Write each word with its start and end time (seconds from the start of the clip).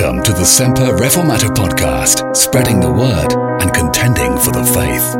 Welcome 0.00 0.22
to 0.22 0.32
the 0.32 0.44
Semper 0.44 0.96
Reformata 0.96 1.52
podcast, 1.52 2.36
spreading 2.36 2.78
the 2.78 2.88
word 2.88 3.32
and 3.60 3.74
contending 3.74 4.38
for 4.38 4.52
the 4.52 4.64
faith. 4.64 5.14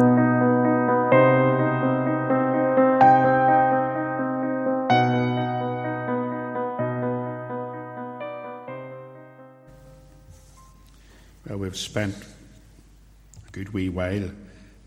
Well, 11.49 11.59
we've 11.59 11.77
spent 11.77 12.15
a 12.15 13.51
good 13.51 13.75
wee 13.75 13.89
while 13.89 14.31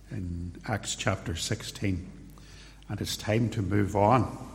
in 0.09 0.55
Acts 0.69 0.95
chapter 0.95 1.35
16, 1.35 2.09
and 2.87 3.01
it's 3.01 3.17
time 3.17 3.49
to 3.49 3.61
move 3.61 3.97
on. 3.97 4.50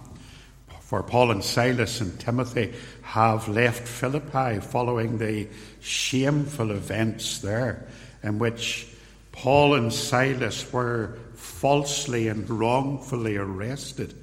For 0.87 1.03
Paul 1.03 1.33
and 1.33 1.43
Silas 1.43 2.01
and 2.01 2.17
Timothy 2.21 2.73
have 3.03 3.49
left 3.49 3.89
Philippi 3.89 4.61
following 4.61 5.19
the 5.19 5.49
shameful 5.81 6.71
events 6.71 7.41
there, 7.41 7.89
in 8.23 8.39
which 8.39 8.87
Paul 9.33 9.75
and 9.75 9.93
Silas 9.93 10.73
were 10.73 11.19
falsely 11.35 12.29
and 12.29 12.49
wrongfully 12.49 13.37
arrested 13.37 14.15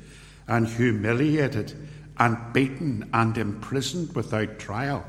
and 0.48 0.66
humiliated 0.66 1.74
and 2.18 2.38
beaten 2.54 3.10
and 3.14 3.38
imprisoned 3.38 4.16
without 4.16 4.58
trial. 4.58 5.06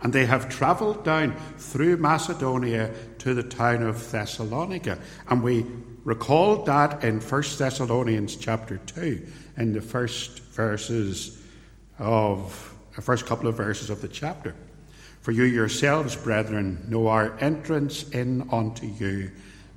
And 0.00 0.10
they 0.10 0.24
have 0.24 0.48
travelled 0.48 1.04
down 1.04 1.36
through 1.58 1.98
Macedonia 1.98 2.94
to 3.18 3.34
the 3.34 3.42
town 3.42 3.82
of 3.82 4.10
Thessalonica. 4.10 4.98
And 5.28 5.42
we 5.42 5.66
recalled 6.04 6.64
that 6.64 7.04
in 7.04 7.20
1 7.20 7.42
Thessalonians 7.58 8.36
chapter 8.36 8.78
2, 8.78 9.26
in 9.58 9.72
the 9.74 9.82
first 9.82 10.40
verses 10.56 11.38
of 11.98 12.74
the 12.96 13.02
first 13.02 13.26
couple 13.26 13.46
of 13.46 13.56
verses 13.56 13.90
of 13.90 14.00
the 14.00 14.08
chapter. 14.08 14.54
For 15.20 15.32
you 15.32 15.44
yourselves, 15.44 16.16
brethren, 16.16 16.84
know 16.88 17.08
our 17.08 17.38
entrance 17.40 18.08
in 18.10 18.48
unto 18.50 18.86
you, 18.86 19.30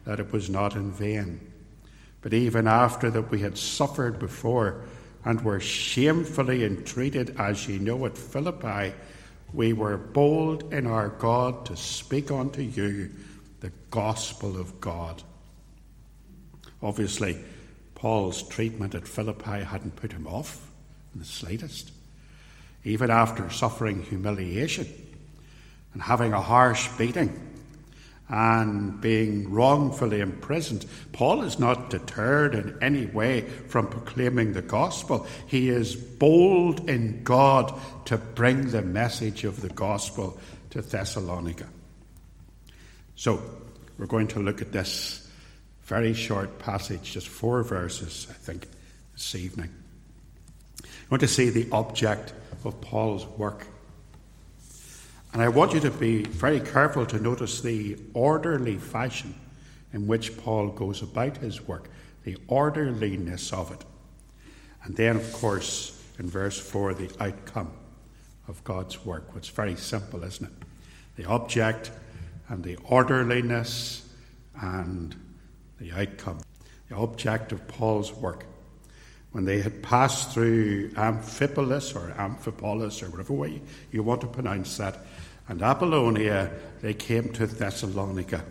that 0.05 0.19
it 0.19 0.31
was 0.31 0.49
not 0.49 0.75
in 0.75 0.91
vain. 0.91 1.39
But 2.21 2.33
even 2.33 2.67
after 2.67 3.09
that 3.11 3.29
we 3.29 3.41
had 3.41 3.57
suffered 3.57 4.19
before 4.19 4.83
and 5.25 5.41
were 5.41 5.59
shamefully 5.59 6.63
entreated, 6.63 7.35
as 7.37 7.67
ye 7.67 7.77
know 7.77 8.05
at 8.05 8.17
Philippi, 8.17 8.93
we 9.53 9.73
were 9.73 9.97
bold 9.97 10.73
in 10.73 10.87
our 10.87 11.09
God 11.09 11.65
to 11.65 11.75
speak 11.75 12.31
unto 12.31 12.61
you 12.61 13.09
the 13.59 13.71
gospel 13.91 14.59
of 14.59 14.79
God. 14.79 15.21
Obviously, 16.81 17.37
Paul's 17.95 18.43
treatment 18.43 18.95
at 18.95 19.07
Philippi 19.07 19.63
hadn't 19.63 19.97
put 19.97 20.13
him 20.13 20.25
off 20.27 20.68
in 21.13 21.19
the 21.19 21.25
slightest. 21.25 21.91
Even 22.83 23.11
after 23.11 23.49
suffering 23.49 24.03
humiliation 24.03 24.87
and 25.93 26.01
having 26.01 26.33
a 26.33 26.41
harsh 26.41 26.87
beating 26.97 27.47
and 28.29 29.01
being 29.01 29.51
wrongfully 29.51 30.21
imprisoned, 30.21 30.85
Paul 31.11 31.41
is 31.41 31.59
not 31.59 31.89
deterred 31.89 32.53
in 32.55 32.77
any 32.81 33.07
way 33.07 33.41
from 33.41 33.87
proclaiming 33.87 34.53
the 34.53 34.61
gospel. 34.61 35.27
He 35.47 35.69
is 35.69 35.95
bold 35.95 36.89
in 36.89 37.23
God 37.23 37.77
to 38.05 38.17
bring 38.17 38.69
the 38.69 38.83
message 38.83 39.43
of 39.43 39.61
the 39.61 39.69
gospel 39.69 40.39
to 40.69 40.81
Thessalonica. 40.81 41.67
So, 43.15 43.41
we're 43.97 44.05
going 44.05 44.27
to 44.29 44.39
look 44.39 44.61
at 44.61 44.71
this 44.71 45.27
very 45.83 46.13
short 46.13 46.59
passage, 46.59 47.11
just 47.11 47.27
four 47.27 47.63
verses, 47.63 48.27
I 48.29 48.33
think, 48.33 48.67
this 49.13 49.35
evening. 49.35 49.69
I 50.83 51.05
want 51.09 51.21
to 51.21 51.27
see 51.27 51.49
the 51.49 51.67
object 51.71 52.33
of 52.63 52.79
Paul's 52.81 53.25
work. 53.25 53.65
And 55.33 55.41
I 55.41 55.47
want 55.47 55.73
you 55.73 55.79
to 55.81 55.91
be 55.91 56.23
very 56.23 56.59
careful 56.59 57.05
to 57.05 57.19
notice 57.19 57.61
the 57.61 57.97
orderly 58.13 58.77
fashion 58.77 59.35
in 59.93 60.07
which 60.07 60.37
Paul 60.37 60.69
goes 60.69 61.01
about 61.01 61.37
his 61.37 61.67
work, 61.67 61.89
the 62.23 62.37
orderliness 62.47 63.53
of 63.53 63.71
it. 63.71 63.83
And 64.83 64.95
then, 64.95 65.15
of 65.15 65.33
course, 65.33 66.01
in 66.17 66.29
verse 66.29 66.59
4, 66.59 66.93
the 66.93 67.11
outcome 67.19 67.71
of 68.47 68.63
God's 68.63 69.05
work. 69.05 69.29
It's 69.35 69.49
very 69.49 69.75
simple, 69.75 70.23
isn't 70.23 70.45
it? 70.45 70.65
The 71.15 71.25
object 71.25 71.91
and 72.47 72.63
the 72.63 72.77
orderliness 72.85 74.09
and 74.59 75.15
the 75.79 75.91
outcome. 75.91 76.39
The 76.89 76.95
object 76.95 77.51
of 77.51 77.67
Paul's 77.67 78.11
work. 78.13 78.45
When 79.31 79.45
they 79.45 79.61
had 79.61 79.83
passed 79.83 80.31
through 80.31 80.89
Amphipolis 80.91 81.95
or 81.95 82.13
Amphipolis 82.17 83.03
or 83.03 83.09
whatever 83.11 83.33
way 83.33 83.61
you 83.91 84.01
want 84.01 84.21
to 84.21 84.27
pronounce 84.27 84.77
that, 84.77 85.05
and 85.47 85.61
Apollonia, 85.61 86.51
they 86.81 86.93
came 86.93 87.29
to 87.33 87.47
Thessalonica, 87.47 88.43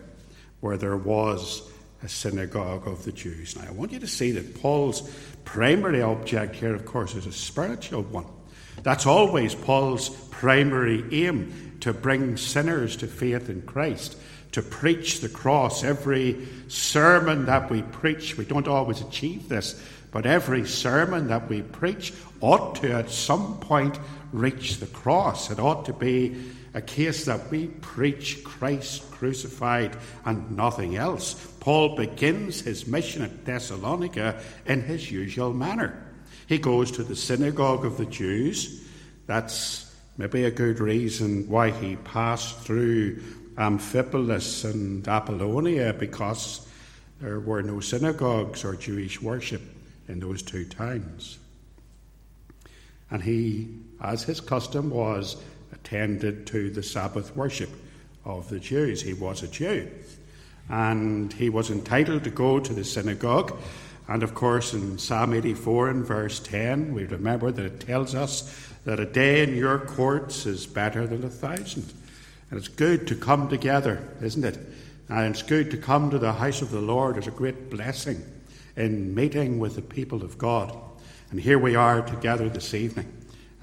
where 0.61 0.77
there 0.77 0.97
was 0.97 1.69
a 2.03 2.07
synagogue 2.07 2.87
of 2.87 3.03
the 3.03 3.11
Jews. 3.11 3.55
Now, 3.55 3.67
I 3.67 3.71
want 3.71 3.91
you 3.91 3.99
to 3.99 4.07
see 4.07 4.31
that 4.31 4.61
Paul's 4.61 5.09
primary 5.43 6.01
object 6.01 6.55
here, 6.55 6.73
of 6.73 6.85
course, 6.85 7.15
is 7.15 7.25
a 7.25 7.31
spiritual 7.31 8.03
one. 8.03 8.25
That's 8.83 9.05
always 9.05 9.55
Paul's 9.55 10.09
primary 10.09 11.03
aim 11.11 11.77
to 11.81 11.93
bring 11.93 12.37
sinners 12.37 12.95
to 12.97 13.07
faith 13.07 13.49
in 13.49 13.63
Christ, 13.63 14.17
to 14.53 14.61
preach 14.61 15.19
the 15.19 15.29
cross. 15.29 15.83
Every 15.83 16.47
sermon 16.67 17.45
that 17.45 17.69
we 17.69 17.81
preach, 17.81 18.37
we 18.37 18.45
don't 18.45 18.67
always 18.67 19.01
achieve 19.01 19.49
this, 19.49 19.81
but 20.11 20.25
every 20.25 20.65
sermon 20.65 21.27
that 21.27 21.49
we 21.49 21.61
preach 21.61 22.13
ought 22.41 22.75
to 22.75 22.91
at 22.91 23.09
some 23.09 23.59
point 23.59 23.99
reach 24.31 24.77
the 24.77 24.87
cross. 24.87 25.51
It 25.51 25.59
ought 25.59 25.85
to 25.85 25.93
be 25.93 26.35
a 26.73 26.81
case 26.81 27.25
that 27.25 27.49
we 27.49 27.67
preach 27.67 28.43
Christ 28.43 29.09
crucified 29.11 29.95
and 30.25 30.55
nothing 30.55 30.95
else. 30.95 31.33
Paul 31.59 31.95
begins 31.95 32.61
his 32.61 32.87
mission 32.87 33.23
at 33.23 33.45
Thessalonica 33.45 34.41
in 34.65 34.81
his 34.81 35.11
usual 35.11 35.53
manner. 35.53 36.05
He 36.47 36.57
goes 36.57 36.91
to 36.91 37.03
the 37.03 37.15
synagogue 37.15 37.85
of 37.85 37.97
the 37.97 38.05
Jews. 38.05 38.87
That's 39.27 39.93
maybe 40.17 40.45
a 40.45 40.51
good 40.51 40.79
reason 40.79 41.47
why 41.47 41.71
he 41.71 41.95
passed 41.97 42.59
through 42.59 43.21
Amphipolis 43.57 44.63
and 44.63 45.07
Apollonia 45.07 45.93
because 45.93 46.67
there 47.19 47.39
were 47.39 47.61
no 47.61 47.79
synagogues 47.79 48.63
or 48.63 48.75
Jewish 48.75 49.21
worship 49.21 49.61
in 50.09 50.19
those 50.19 50.41
two 50.41 50.65
towns. 50.65 51.37
And 53.11 53.23
he, 53.23 53.69
as 54.01 54.23
his 54.23 54.41
custom 54.41 54.89
was, 54.89 55.37
attended 55.71 56.47
to 56.47 56.69
the 56.69 56.83
Sabbath 56.83 57.35
worship 57.35 57.69
of 58.25 58.49
the 58.49 58.59
Jews. 58.59 59.01
He 59.01 59.13
was 59.13 59.43
a 59.43 59.47
Jew. 59.47 59.89
And 60.69 61.31
he 61.33 61.49
was 61.49 61.71
entitled 61.71 62.23
to 62.25 62.29
go 62.29 62.59
to 62.59 62.73
the 62.73 62.83
synagogue. 62.83 63.57
And 64.07 64.23
of 64.23 64.35
course, 64.35 64.73
in 64.73 64.97
Psalm 64.97 65.33
84 65.33 65.89
and 65.89 66.05
verse 66.05 66.39
10, 66.39 66.93
we 66.93 67.05
remember 67.05 67.51
that 67.51 67.65
it 67.65 67.79
tells 67.79 68.13
us 68.13 68.67
that 68.85 68.99
a 68.99 69.05
day 69.05 69.43
in 69.43 69.55
your 69.55 69.79
courts 69.79 70.45
is 70.45 70.65
better 70.65 71.07
than 71.07 71.23
a 71.23 71.29
thousand. 71.29 71.91
And 72.49 72.57
it's 72.57 72.67
good 72.67 73.07
to 73.07 73.15
come 73.15 73.49
together, 73.49 74.07
isn't 74.21 74.43
it? 74.43 74.59
And 75.09 75.33
it's 75.33 75.43
good 75.43 75.71
to 75.71 75.77
come 75.77 76.09
to 76.11 76.19
the 76.19 76.33
house 76.33 76.61
of 76.61 76.71
the 76.71 76.81
Lord. 76.81 77.17
It's 77.17 77.27
a 77.27 77.31
great 77.31 77.69
blessing 77.69 78.23
in 78.75 79.13
meeting 79.15 79.59
with 79.59 79.75
the 79.75 79.81
people 79.81 80.23
of 80.23 80.37
God. 80.37 80.75
And 81.31 81.39
here 81.39 81.59
we 81.59 81.75
are 81.75 82.01
together 82.01 82.49
this 82.49 82.73
evening, 82.73 83.11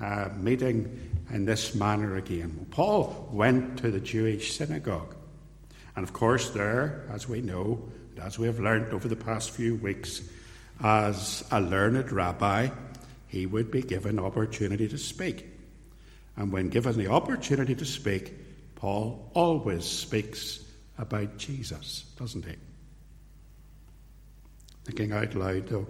uh, 0.00 0.28
meeting 0.36 1.10
in 1.30 1.44
this 1.44 1.74
manner 1.74 2.16
again. 2.16 2.66
Paul 2.70 3.28
went 3.32 3.78
to 3.78 3.90
the 3.90 4.00
Jewish 4.00 4.56
synagogue. 4.56 5.14
And 5.96 6.04
of 6.04 6.12
course, 6.12 6.50
there, 6.50 7.06
as 7.10 7.28
we 7.28 7.40
know, 7.40 7.82
and 8.10 8.24
as 8.24 8.38
we 8.38 8.46
have 8.46 8.60
learned 8.60 8.92
over 8.92 9.08
the 9.08 9.16
past 9.16 9.50
few 9.50 9.76
weeks, 9.76 10.22
as 10.82 11.44
a 11.50 11.60
learned 11.60 12.12
rabbi, 12.12 12.68
he 13.26 13.46
would 13.46 13.70
be 13.70 13.82
given 13.82 14.18
opportunity 14.18 14.88
to 14.88 14.98
speak. 14.98 15.46
And 16.36 16.52
when 16.52 16.68
given 16.68 16.96
the 16.96 17.08
opportunity 17.08 17.74
to 17.74 17.84
speak, 17.84 18.34
Paul 18.74 19.30
always 19.34 19.84
speaks 19.84 20.62
about 20.98 21.38
Jesus, 21.38 22.04
doesn't 22.18 22.44
he? 22.44 22.56
Thinking 24.86 25.10
out 25.10 25.34
loud, 25.34 25.66
though, 25.66 25.84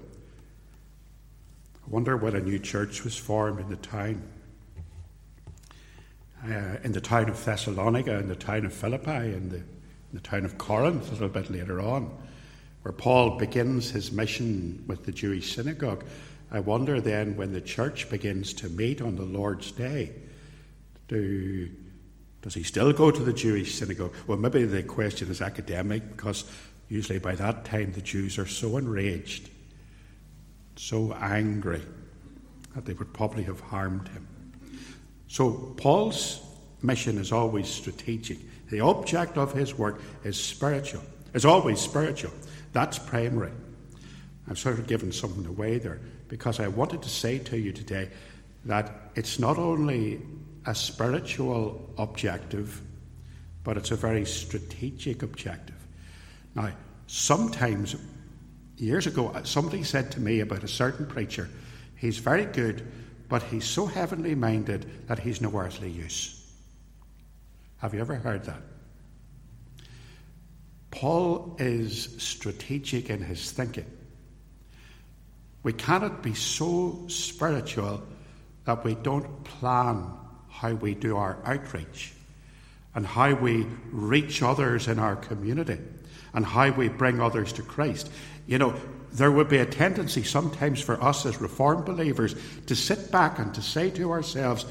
I 1.85 1.91
wonder 1.91 2.17
when 2.17 2.35
a 2.35 2.41
new 2.41 2.59
church 2.59 3.05
was 3.05 3.15
formed 3.15 3.61
in 3.61 3.69
the 3.69 3.77
town 3.77 4.23
uh, 6.43 6.79
in 6.83 6.93
the 6.93 7.01
town 7.03 7.29
of 7.29 7.45
Thessalonica, 7.45 8.19
in 8.19 8.29
the 8.29 8.35
town 8.35 8.65
of 8.65 8.73
Philippi, 8.73 9.11
in 9.11 9.51
the, 9.51 9.57
in 9.57 10.15
the 10.15 10.21
town 10.21 10.47
of 10.47 10.57
Corinth 10.57 11.09
a 11.11 11.13
little 11.13 11.29
bit 11.29 11.51
later 11.51 11.79
on, 11.79 12.11
where 12.83 12.93
Paul 12.93 13.37
begins 13.37 13.91
his 13.91 14.11
mission 14.11 14.83
with 14.87 15.05
the 15.05 15.13
Jewish 15.13 15.55
synagogue. 15.55 16.03
I 16.51 16.61
wonder 16.61 16.99
then 16.99 17.37
when 17.37 17.53
the 17.53 17.61
church 17.61 18.09
begins 18.09 18.55
to 18.55 18.71
meet 18.71 19.03
on 19.03 19.17
the 19.17 19.25
Lord's 19.25 19.73
Day, 19.73 20.15
do, 21.09 21.69
does 22.41 22.55
he 22.55 22.63
still 22.63 22.95
go 22.95 23.11
to 23.11 23.23
the 23.23 23.35
Jewish 23.35 23.75
synagogue? 23.75 24.15
Well, 24.27 24.39
maybe 24.39 24.65
the 24.65 24.85
question 24.85 25.31
is 25.31 25.43
academic 25.43 26.17
because 26.17 26.45
usually 26.89 27.19
by 27.19 27.35
that 27.35 27.65
time 27.65 27.93
the 27.93 28.01
Jews 28.01 28.39
are 28.39 28.47
so 28.47 28.77
enraged, 28.77 29.51
so 30.77 31.13
angry, 31.15 31.83
that 32.75 32.85
they 32.85 32.93
would 32.93 33.13
probably 33.13 33.43
have 33.45 33.61
harmed 33.61 34.09
him. 34.09 34.27
So 35.29 35.75
Paul's 35.77 36.41
mission 36.83 37.19
is 37.19 37.33
always 37.33 37.69
strategic. 37.69 38.39
The 38.69 38.81
object 38.81 39.39
of 39.39 39.53
his 39.53 39.77
work 39.77 40.01
is 40.25 40.39
spiritual, 40.39 41.03
it's 41.35 41.45
always 41.45 41.81
spiritual. 41.81 42.33
That's 42.73 42.99
primary. 42.99 43.53
I've 44.49 44.59
sort 44.59 44.79
of 44.79 44.87
given 44.87 45.11
something 45.11 45.47
away 45.47 45.79
there 45.79 45.99
because 46.29 46.61
I 46.61 46.69
wanted 46.69 47.03
to 47.03 47.09
say 47.09 47.39
to 47.39 47.59
you 47.59 47.73
today 47.73 48.11
that 48.67 48.93
it's 49.15 49.39
not 49.39 49.59
only 49.59 50.21
a 50.67 50.75
spiritual 50.75 51.91
objective, 51.99 52.83
but 53.65 53.77
it's 53.77 53.91
a 53.93 53.97
very 53.97 54.25
strategic 54.25 55.23
objective. 55.23 55.76
Now, 56.57 56.73
sometimes, 57.07 57.97
years 58.79 59.07
ago, 59.07 59.29
uh, 59.29 59.45
somebody 59.45 59.85
said 59.85 60.11
to 60.13 60.21
me 60.21 60.41
about 60.41 60.65
a 60.65 60.69
certain 60.69 61.07
preacher, 61.07 61.51
he's 61.97 62.19
very 62.19 62.47
good, 62.47 62.91
but 63.29 63.43
he's 63.43 63.67
so 63.67 63.85
heavenly 63.85 64.35
minded 64.35 65.07
that 65.07 65.19
he's 65.19 65.43
no 65.43 65.55
earthly 65.55 65.91
use. 65.91 66.51
Have 67.79 67.93
you 67.93 68.01
ever 68.01 68.15
heard 68.15 68.45
that? 68.45 68.63
Paul 70.91 71.57
is 71.59 72.15
strategic 72.17 73.11
in 73.11 73.21
his 73.21 73.53
thinking. 73.53 73.85
We 75.63 75.75
cannot 75.75 76.23
be 76.23 76.33
so 76.33 77.05
spiritual 77.09 78.03
that 78.65 78.83
we 78.83 78.95
don't 78.95 79.45
plan 79.45 80.11
how 80.49 80.73
we 80.73 80.95
do 80.95 81.19
our 81.19 81.39
outreach 81.45 82.16
and 82.97 83.07
how 83.07 83.35
we 83.35 83.67
reach 83.93 84.43
others 84.43 84.89
in 84.89 84.99
our 84.99 85.15
community 85.15 85.79
and 86.35 86.45
how 86.45 86.71
we 86.71 86.89
bring 86.89 87.21
others 87.21 87.53
to 87.53 87.63
Christ. 87.63 88.11
You 88.47 88.59
know, 88.59 88.75
there 89.13 89.31
would 89.31 89.49
be 89.49 89.59
a 89.59 89.67
tendency 89.67 90.25
sometimes 90.25 90.81
for 90.81 91.01
us 91.03 91.25
as 91.27 91.41
Reformed 91.41 91.85
believers 91.85 92.35
to 92.67 92.75
sit 92.75 93.13
back 93.13 93.39
and 93.39 93.55
to 93.55 93.63
say 93.63 93.91
to 93.91 94.11
ourselves, 94.11 94.65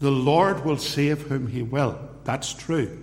the 0.00 0.10
Lord 0.10 0.64
will 0.64 0.78
save 0.78 1.22
whom 1.22 1.46
he 1.46 1.62
will. 1.62 1.98
That's 2.24 2.52
true. 2.54 2.98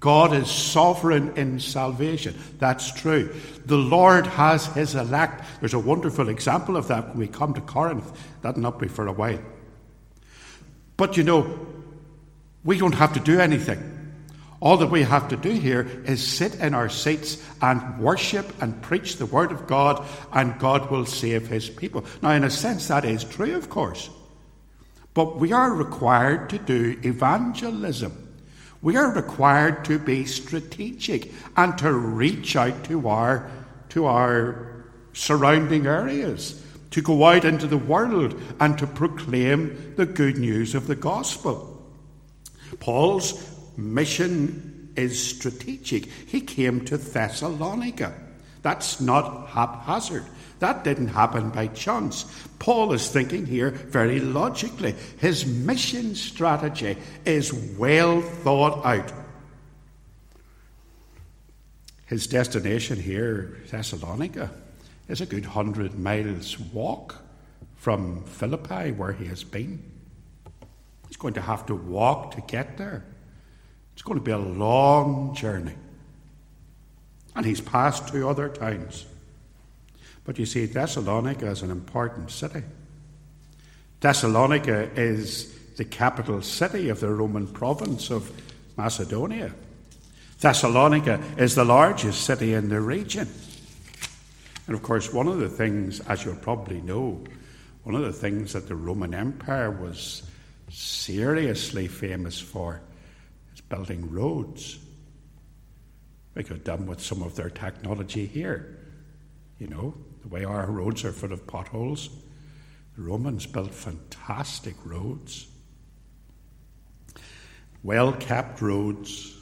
God 0.00 0.32
is 0.32 0.50
sovereign 0.50 1.36
in 1.36 1.60
salvation. 1.60 2.34
That's 2.58 2.92
true. 2.92 3.34
The 3.66 3.76
Lord 3.76 4.26
has 4.26 4.66
his 4.66 4.94
elect. 4.94 5.44
There's 5.60 5.74
a 5.74 5.78
wonderful 5.78 6.28
example 6.28 6.76
of 6.76 6.88
that 6.88 7.10
when 7.10 7.18
we 7.18 7.28
come 7.28 7.54
to 7.54 7.60
Corinth. 7.60 8.10
That'll 8.42 8.62
not 8.62 8.78
be 8.78 8.88
for 8.88 9.06
a 9.06 9.12
while. 9.12 9.40
But 10.96 11.16
you 11.16 11.22
know, 11.22 11.66
we 12.64 12.78
don't 12.78 12.94
have 12.94 13.12
to 13.14 13.20
do 13.20 13.40
anything. 13.40 13.90
All 14.60 14.78
that 14.78 14.90
we 14.90 15.02
have 15.02 15.28
to 15.28 15.36
do 15.36 15.50
here 15.50 15.86
is 16.06 16.26
sit 16.26 16.54
in 16.54 16.72
our 16.72 16.88
seats 16.88 17.36
and 17.60 17.98
worship 17.98 18.62
and 18.62 18.80
preach 18.80 19.16
the 19.16 19.26
Word 19.26 19.52
of 19.52 19.66
God, 19.66 20.06
and 20.32 20.58
God 20.58 20.90
will 20.90 21.04
save 21.04 21.46
His 21.46 21.68
people. 21.68 22.06
Now, 22.22 22.30
in 22.30 22.44
a 22.44 22.50
sense, 22.50 22.88
that 22.88 23.04
is 23.04 23.24
true, 23.24 23.56
of 23.56 23.68
course. 23.68 24.08
But 25.12 25.36
we 25.36 25.52
are 25.52 25.70
required 25.70 26.48
to 26.50 26.58
do 26.58 26.98
evangelism. 27.02 28.20
We 28.80 28.96
are 28.96 29.12
required 29.12 29.84
to 29.86 29.98
be 29.98 30.24
strategic 30.24 31.30
and 31.56 31.76
to 31.78 31.92
reach 31.92 32.56
out 32.56 32.84
to 32.84 33.08
our, 33.08 33.50
to 33.90 34.06
our 34.06 34.86
surrounding 35.12 35.86
areas, 35.86 36.64
to 36.92 37.02
go 37.02 37.24
out 37.24 37.44
into 37.44 37.66
the 37.66 37.76
world 37.76 38.40
and 38.60 38.78
to 38.78 38.86
proclaim 38.86 39.94
the 39.96 40.06
good 40.06 40.38
news 40.38 40.74
of 40.74 40.86
the 40.86 40.96
gospel. 40.96 41.73
Paul's 42.80 43.50
mission 43.76 44.92
is 44.96 45.36
strategic. 45.36 46.06
He 46.06 46.40
came 46.40 46.84
to 46.86 46.96
Thessalonica. 46.96 48.14
That's 48.62 49.00
not 49.00 49.48
haphazard. 49.48 50.24
That 50.60 50.84
didn't 50.84 51.08
happen 51.08 51.50
by 51.50 51.66
chance. 51.68 52.24
Paul 52.58 52.92
is 52.92 53.10
thinking 53.10 53.44
here 53.44 53.70
very 53.70 54.20
logically. 54.20 54.94
His 55.18 55.44
mission 55.44 56.14
strategy 56.14 56.96
is 57.26 57.52
well 57.52 58.22
thought 58.22 58.84
out. 58.86 59.12
His 62.06 62.26
destination 62.26 63.00
here, 63.00 63.58
Thessalonica, 63.70 64.50
is 65.08 65.20
a 65.20 65.26
good 65.26 65.44
hundred 65.44 65.98
miles 65.98 66.58
walk 66.58 67.16
from 67.76 68.24
Philippi, 68.24 68.92
where 68.92 69.12
he 69.12 69.26
has 69.26 69.44
been. 69.44 69.82
He's 71.14 71.20
going 71.20 71.34
to 71.34 71.42
have 71.42 71.66
to 71.66 71.76
walk 71.76 72.34
to 72.34 72.40
get 72.40 72.76
there. 72.76 73.04
It's 73.92 74.02
going 74.02 74.18
to 74.18 74.24
be 74.24 74.32
a 74.32 74.36
long 74.36 75.32
journey. 75.32 75.76
And 77.36 77.46
he's 77.46 77.60
passed 77.60 78.08
two 78.08 78.28
other 78.28 78.48
towns. 78.48 79.06
But 80.24 80.40
you 80.40 80.44
see, 80.44 80.66
Thessalonica 80.66 81.46
is 81.46 81.62
an 81.62 81.70
important 81.70 82.32
city. 82.32 82.64
Thessalonica 84.00 84.90
is 84.96 85.56
the 85.76 85.84
capital 85.84 86.42
city 86.42 86.88
of 86.88 86.98
the 86.98 87.10
Roman 87.10 87.46
province 87.46 88.10
of 88.10 88.32
Macedonia. 88.76 89.54
Thessalonica 90.40 91.22
is 91.38 91.54
the 91.54 91.64
largest 91.64 92.22
city 92.22 92.54
in 92.54 92.70
the 92.70 92.80
region. 92.80 93.28
And 94.66 94.74
of 94.74 94.82
course, 94.82 95.12
one 95.12 95.28
of 95.28 95.38
the 95.38 95.48
things, 95.48 96.00
as 96.00 96.24
you'll 96.24 96.34
probably 96.34 96.80
know, 96.80 97.22
one 97.84 97.94
of 97.94 98.02
the 98.02 98.12
things 98.12 98.54
that 98.54 98.66
the 98.66 98.74
Roman 98.74 99.14
Empire 99.14 99.70
was 99.70 100.24
seriously 100.74 101.86
famous 101.86 102.40
for 102.40 102.80
is 103.54 103.60
building 103.60 104.10
roads. 104.10 104.78
We 106.34 106.42
could 106.42 106.56
have 106.56 106.64
done 106.64 106.86
with 106.86 107.00
some 107.00 107.22
of 107.22 107.36
their 107.36 107.50
technology 107.50 108.26
here. 108.26 108.78
You 109.58 109.68
know, 109.68 109.94
the 110.22 110.28
way 110.28 110.44
our 110.44 110.66
roads 110.66 111.04
are 111.04 111.12
full 111.12 111.32
of 111.32 111.46
potholes. 111.46 112.08
The 112.96 113.02
Romans 113.02 113.46
built 113.46 113.72
fantastic 113.72 114.74
roads. 114.84 115.46
Well 117.82 118.12
kept 118.12 118.60
roads, 118.60 119.34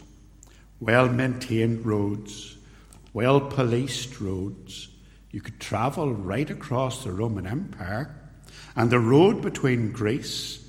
well 0.81 1.08
maintained 1.08 1.87
roads, 1.87 2.56
well 3.12 3.40
policed 3.40 4.20
roads. 4.20 4.88
You 5.31 5.40
could 5.40 5.61
travel 5.61 6.12
right 6.12 6.50
across 6.50 7.05
the 7.05 7.12
Roman 7.12 7.46
Empire, 7.46 8.14
and 8.76 8.90
the 8.90 8.99
road 8.99 9.40
between 9.40 9.93
Greece 9.93 10.61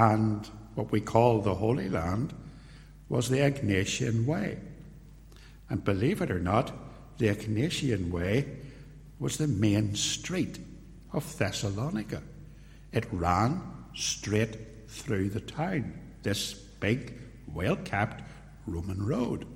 and 0.00 0.48
what 0.76 0.90
we 0.90 1.00
call 1.00 1.42
the 1.42 1.56
Holy 1.56 1.90
Land 1.90 2.32
was 3.10 3.28
the 3.28 3.40
Egnatian 3.40 4.24
Way. 4.24 4.58
And 5.68 5.84
believe 5.84 6.22
it 6.22 6.30
or 6.30 6.38
not, 6.38 6.72
the 7.18 7.28
Egnatian 7.28 8.10
Way 8.10 8.46
was 9.18 9.36
the 9.36 9.46
main 9.46 9.94
street 9.94 10.58
of 11.12 11.36
Thessalonica. 11.36 12.22
It 12.92 13.12
ran 13.12 13.60
straight 13.94 14.56
through 14.88 15.28
the 15.28 15.40
town, 15.40 15.92
this 16.22 16.54
big, 16.54 17.18
well 17.46 17.76
kept 17.76 18.22
Roman 18.66 19.04
road. 19.04 19.46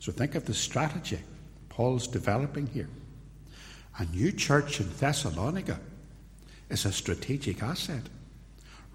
So 0.00 0.10
think 0.10 0.34
of 0.34 0.46
the 0.46 0.54
strategy 0.54 1.20
Paul's 1.68 2.08
developing 2.08 2.66
here. 2.66 2.88
A 4.00 4.06
new 4.06 4.32
church 4.32 4.80
in 4.80 4.90
Thessalonica 4.90 5.78
is 6.68 6.84
a 6.84 6.90
strategic 6.90 7.62
asset. 7.62 8.08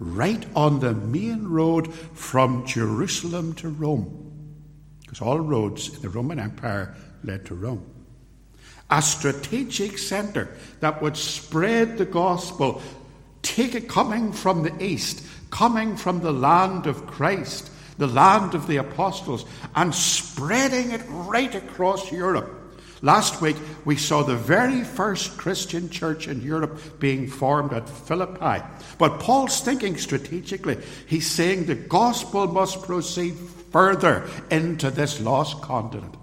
Right 0.02 0.44
on 0.56 0.80
the 0.80 0.94
main 0.94 1.48
road 1.48 1.94
from 1.94 2.66
Jerusalem 2.66 3.54
to 3.56 3.70
Rome. 3.70 4.18
Because 5.02 5.22
all 5.22 5.40
roads 5.40 5.94
in 5.94 6.02
the 6.02 6.10
Roman 6.10 6.40
Empire 6.40 6.96
led 7.24 7.46
to 7.46 7.56
Rome 7.56 7.86
a 8.92 9.02
strategic 9.02 9.98
centre 9.98 10.50
that 10.82 11.02
would 11.02 11.16
spread 11.16 11.98
the 11.98 12.06
gospel, 12.06 12.82
take 13.42 13.74
it 13.74 13.88
coming 13.88 14.34
from 14.34 14.64
the 14.64 14.84
east, 14.84 15.26
coming 15.50 15.96
from 15.96 16.20
the 16.20 16.34
land 16.34 16.86
of 16.86 17.08
Christ, 17.08 17.72
the 17.98 18.08
land 18.08 18.54
of 18.54 18.68
the 18.68 18.78
apostles, 18.78 19.46
and 19.76 19.96
spreading 19.96 20.92
it 20.92 21.02
right 21.08 21.56
across 21.56 22.12
Europe. 22.12 22.61
Last 23.04 23.42
week, 23.42 23.56
we 23.84 23.96
saw 23.96 24.22
the 24.22 24.36
very 24.36 24.84
first 24.84 25.36
Christian 25.38 25.90
church 25.90 26.28
in 26.28 26.42
Europe 26.42 27.00
being 27.00 27.28
formed 27.28 27.74
at 27.74 27.90
Philippi. 27.90 28.64
But 29.00 29.20
Paul's 29.20 29.60
thinking 29.62 29.98
strategically. 29.98 30.78
He's 31.08 31.30
saying 31.30 31.66
the 31.66 31.76
gospel 31.76 32.48
must 32.48 32.84
proceed 32.84 33.34
further 33.72 34.30
into 34.52 34.92
this 34.92 35.20
lost 35.20 35.62
continent. 35.62 36.16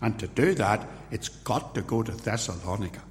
And 0.00 0.18
to 0.20 0.26
do 0.26 0.54
that, 0.54 0.88
it's 1.10 1.28
got 1.28 1.74
to 1.74 1.82
go 1.82 2.02
to 2.02 2.12
Thessalonica. 2.12 3.02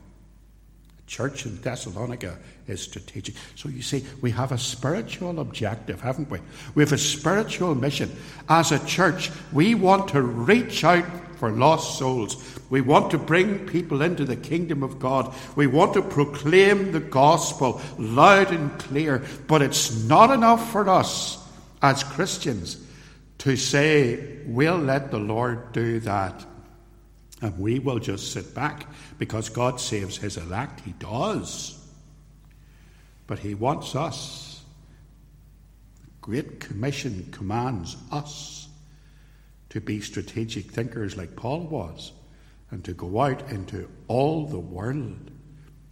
The 0.98 1.04
church 1.06 1.46
in 1.46 1.62
Thessalonica 1.62 2.40
is 2.66 2.82
strategic. 2.82 3.36
So 3.56 3.70
you 3.70 3.84
see, 3.84 4.04
we 4.22 4.32
have 4.32 4.52
a 4.52 4.58
spiritual 4.58 5.40
objective, 5.40 6.02
haven't 6.02 6.32
we? 6.32 6.40
We 6.74 6.82
have 6.82 6.92
a 6.92 6.98
spiritual 6.98 7.76
mission. 7.76 8.12
As 8.50 8.72
a 8.72 8.84
church, 8.88 9.30
we 9.54 9.76
want 9.76 10.08
to 10.10 10.24
reach 10.24 10.84
out 10.84 11.06
for 11.42 11.52
lost 11.52 11.98
souls. 11.98 12.60
We 12.70 12.82
want 12.82 13.10
to 13.10 13.18
bring 13.18 13.66
people 13.66 14.04
into 14.04 14.26
the 14.26 14.36
kingdom 14.36 14.84
of 14.84 15.00
God. 15.00 15.34
We 15.56 15.66
want 15.66 15.96
to 15.96 16.04
proclaim 16.04 16.92
the 16.92 17.00
gospel 17.00 17.82
loud 17.98 18.52
and 18.52 18.78
clear. 18.78 19.24
But 19.48 19.64
it's 19.64 20.04
not 20.04 20.30
enough 20.30 20.72
for 20.72 20.88
us 20.88 21.44
as 21.82 22.04
Christians 22.04 22.78
to 23.40 23.56
say, 23.56 24.38
we'll 24.46 24.78
let 24.78 25.10
the 25.10 25.18
Lord 25.18 25.72
do 25.72 26.00
that. 26.02 26.46
And 27.42 27.58
we 27.58 27.80
will 27.80 27.98
just 27.98 28.32
sit 28.34 28.54
back 28.54 28.86
because 29.18 29.50
God 29.50 29.80
saves 29.80 30.18
his 30.18 30.38
elect. 30.38 30.82
He 30.82 30.92
does. 31.00 31.76
But 33.26 33.40
he 33.40 33.56
wants 33.56 33.96
us, 33.96 34.62
Great 36.22 36.60
Commission 36.60 37.30
commands 37.32 37.98
us 38.12 38.68
to 39.72 39.80
be 39.80 40.02
strategic 40.02 40.70
thinkers 40.70 41.16
like 41.18 41.36
Paul 41.36 41.62
was 41.62 42.12
and 42.72 42.84
to 42.84 42.94
go 42.94 43.22
out 43.22 43.50
into 43.52 43.90
all 44.08 44.46
the 44.46 44.60
world 44.60 45.32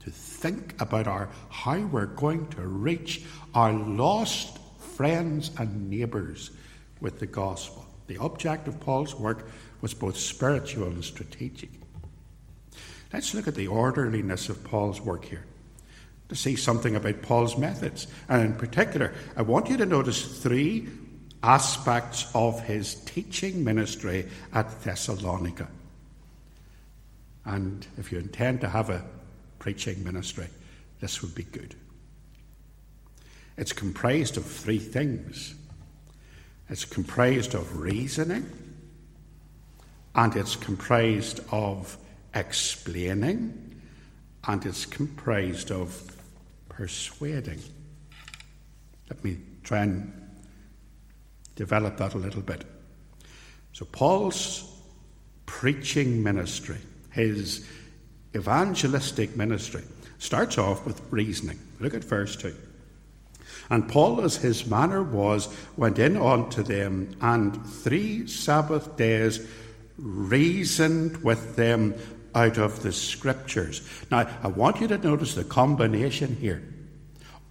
to 0.01 0.11
think 0.11 0.79
about 0.81 1.07
our 1.07 1.29
how 1.49 1.79
we're 1.79 2.05
going 2.05 2.47
to 2.49 2.61
reach 2.61 3.23
our 3.53 3.71
lost 3.73 4.59
friends 4.79 5.51
and 5.57 5.89
neighbours 5.89 6.51
with 6.99 7.19
the 7.19 7.25
gospel. 7.25 7.85
The 8.07 8.17
object 8.17 8.67
of 8.67 8.81
Paul's 8.81 9.15
work 9.15 9.49
was 9.79 9.93
both 9.93 10.17
spiritual 10.17 10.87
and 10.87 11.03
strategic. 11.03 11.69
Let's 13.13 13.33
look 13.33 13.47
at 13.47 13.55
the 13.55 13.67
orderliness 13.67 14.49
of 14.49 14.63
Paul's 14.63 14.99
work 14.99 15.23
here 15.23 15.45
to 16.27 16.35
see 16.35 16.57
something 16.57 16.97
about 16.97 17.21
Paul's 17.21 17.57
methods. 17.57 18.07
And 18.27 18.41
in 18.41 18.55
particular, 18.55 19.13
I 19.37 19.41
want 19.41 19.69
you 19.69 19.77
to 19.77 19.85
notice 19.85 20.41
three 20.41 20.89
aspects 21.43 22.29
of 22.33 22.61
his 22.63 22.95
teaching 22.95 23.63
ministry 23.63 24.27
at 24.53 24.81
Thessalonica. 24.81 25.67
And 27.45 27.85
if 27.97 28.11
you 28.11 28.19
intend 28.19 28.61
to 28.61 28.69
have 28.69 28.89
a 28.89 29.05
preaching 29.57 30.03
ministry, 30.03 30.47
this 30.99 31.21
would 31.21 31.33
be 31.33 31.43
good. 31.43 31.75
It's 33.57 33.73
comprised 33.73 34.37
of 34.37 34.45
three 34.45 34.79
things 34.79 35.55
it's 36.69 36.85
comprised 36.85 37.55
of 37.55 37.79
reasoning, 37.79 38.45
and 40.13 40.35
it's 40.35 40.55
comprised 40.55 41.39
of 41.51 41.97
explaining, 42.35 43.81
and 44.47 44.65
it's 44.65 44.85
comprised 44.85 45.71
of 45.71 46.15
persuading. 46.69 47.59
Let 49.09 49.23
me 49.23 49.37
try 49.63 49.79
and 49.79 50.28
develop 51.59 51.97
that 51.97 52.13
a 52.13 52.17
little 52.17 52.41
bit. 52.41 52.63
So, 53.73 53.83
Paul's 53.83 54.63
preaching 55.45 56.23
ministry, 56.23 56.77
his 57.11 57.67
evangelistic 58.33 59.35
ministry, 59.35 59.83
starts 60.19 60.57
off 60.57 60.85
with 60.85 61.01
reasoning. 61.11 61.59
Look 61.81 61.93
at 61.93 62.03
verse 62.05 62.37
2. 62.37 62.55
And 63.69 63.89
Paul, 63.89 64.21
as 64.21 64.37
his 64.37 64.67
manner 64.67 65.03
was, 65.03 65.53
went 65.75 65.99
in 65.99 66.15
unto 66.15 66.63
them, 66.63 67.13
and 67.19 67.65
three 67.65 68.25
Sabbath 68.25 68.95
days 68.95 69.45
reasoned 69.97 71.21
with 71.25 71.57
them 71.57 71.93
out 72.35 72.57
of 72.57 72.83
the 72.83 72.93
scriptures. 72.93 73.81
Now, 74.09 74.29
I 74.41 74.47
want 74.47 74.79
you 74.79 74.87
to 74.87 74.97
notice 74.97 75.35
the 75.35 75.43
combination 75.43 76.37
here 76.37 76.63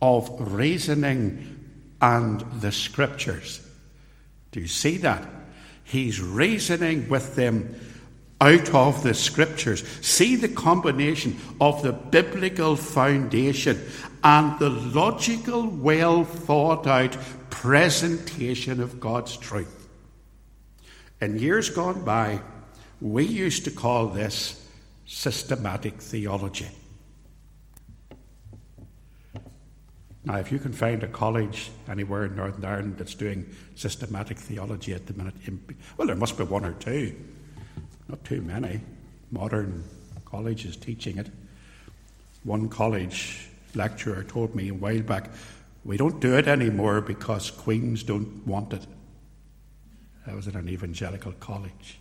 of 0.01 0.55
reasoning 0.55 1.59
and 2.01 2.41
the 2.63 2.73
scriptures. 2.73 3.68
Do 4.53 4.61
you 4.61 4.69
see 4.69 4.99
that? 4.99 5.27
He's 5.85 6.21
reasoning 6.21 7.09
with 7.09 7.35
them 7.35 7.75
out 8.41 8.73
of 8.75 9.03
the 9.03 9.15
scriptures. 9.15 9.87
See 10.01 10.37
the 10.37 10.49
combination 10.49 11.37
of 11.61 11.83
the 11.83 11.93
biblical 11.93 12.77
foundation 12.77 13.81
and 14.23 14.59
the 14.59 14.71
logical, 14.71 15.67
well 15.67 16.25
thought 16.25 16.87
out 16.87 17.17
presentation 17.51 18.81
of 18.81 19.01
God's 19.01 19.37
truth. 19.37 19.89
In 21.21 21.39
years 21.39 21.71
gone 21.71 22.05
by, 22.05 22.41
we 23.01 23.25
used 23.25 23.65
to 23.65 23.71
call 23.71 24.07
this 24.07 24.65
systematic 25.07 25.95
theology. 26.01 26.69
Now, 30.29 30.37
if 30.37 30.53
you 30.53 30.59
can 30.59 30.75
find 30.75 31.03
a 31.03 31.09
college 31.09 31.71
anywhere 31.89 32.27
in 32.27 32.37
Northern 32.37 32.63
Ireland 32.63 32.99
that's 32.99 33.15
doing 33.15 33.49
systematic 33.77 34.37
theology 34.37 34.93
at 34.93 35.07
the 35.07 35.15
minute, 35.15 35.33
well, 35.97 36.07
there 36.07 36.17
must 36.17 36.37
be 36.37 36.45
one 36.45 36.67
or 36.67 36.75
two, 36.75 37.17
not 38.09 38.23
too 38.25 38.43
many. 38.43 38.83
Modern 39.31 39.83
colleges 40.27 40.77
teaching 40.77 41.17
it. 41.17 41.31
One 42.45 42.69
college 42.69 43.49
lecturer 43.75 44.23
told 44.23 44.55
me 44.55 44.69
a 44.69 44.75
while 44.75 45.01
back, 45.01 45.31
we 45.83 45.97
don't 45.97 46.21
do 46.21 46.37
it 46.37 46.47
anymore 46.47 47.01
because 47.01 47.51
Queens 47.51 48.03
don't 48.03 48.47
want 48.47 48.75
it. 48.75 48.87
I 50.27 50.35
was 50.35 50.47
at 50.47 50.57
an 50.57 50.69
evangelical 50.69 51.33
college. 51.41 52.01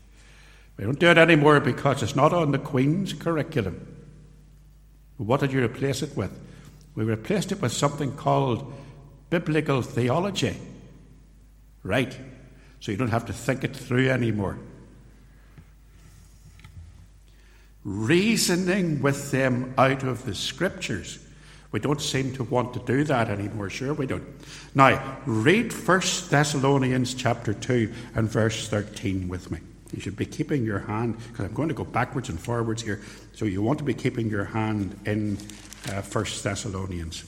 We 0.75 0.84
don't 0.84 1.00
do 1.00 1.10
it 1.10 1.17
anymore 1.17 1.62
because 1.62 2.03
it's 2.03 2.17
not 2.17 2.34
on 2.34 2.51
the 2.51 2.60
Queen's 2.60 3.13
curriculum. 3.13 3.88
What 5.15 5.39
did 5.39 5.53
you 5.53 5.63
replace 5.63 6.01
it 6.01 6.17
with? 6.17 6.38
We 6.98 7.04
replaced 7.04 7.51
it 7.51 7.62
with 7.62 7.72
something 7.72 8.12
called 8.16 8.74
biblical 9.30 9.84
theology. 9.84 10.58
Right. 11.84 12.18
So 12.80 12.92
you 12.92 12.98
don't 12.98 13.10
have 13.10 13.27
to 13.27 13.34
think 13.34 13.63
it 13.63 13.75
through 13.75 14.10
anymore. 14.10 14.58
Reasoning 17.84 19.04
with 19.04 19.30
them 19.30 19.75
out 19.77 20.01
of 20.01 20.25
the 20.25 20.34
scriptures. 20.34 21.20
We 21.72 21.80
don't 21.80 22.01
seem 22.01 22.34
to 22.34 22.44
want 22.44 22.74
to 22.74 22.80
do 22.80 23.04
that 23.04 23.30
anymore, 23.30 23.70
sure 23.70 23.94
we 23.94 24.08
don't. 24.08 24.25
Now, 24.74 25.20
read 25.25 25.72
1 25.72 26.01
Thessalonians 26.30 27.13
chapter 27.13 27.54
2 27.54 27.94
and 28.16 28.27
verse 28.27 28.70
13 28.70 29.27
with 29.27 29.51
me. 29.51 29.60
You 29.94 30.01
should 30.01 30.16
be 30.16 30.25
keeping 30.25 30.66
your 30.66 30.80
hand, 30.80 31.18
because 31.18 31.46
I'm 31.46 31.54
going 31.54 31.70
to 31.70 31.75
go 31.75 31.84
backwards 31.84 32.30
and 32.30 32.39
forwards 32.39 32.82
here, 32.82 33.01
so 33.34 33.46
you 33.46 33.62
want 33.62 33.80
to 33.80 33.86
be 33.86 33.94
keeping 33.94 34.30
your 34.30 34.46
hand 34.46 35.00
in 35.06 35.38
uh, 35.89 36.01
1 36.01 36.25
Thessalonians. 36.44 37.24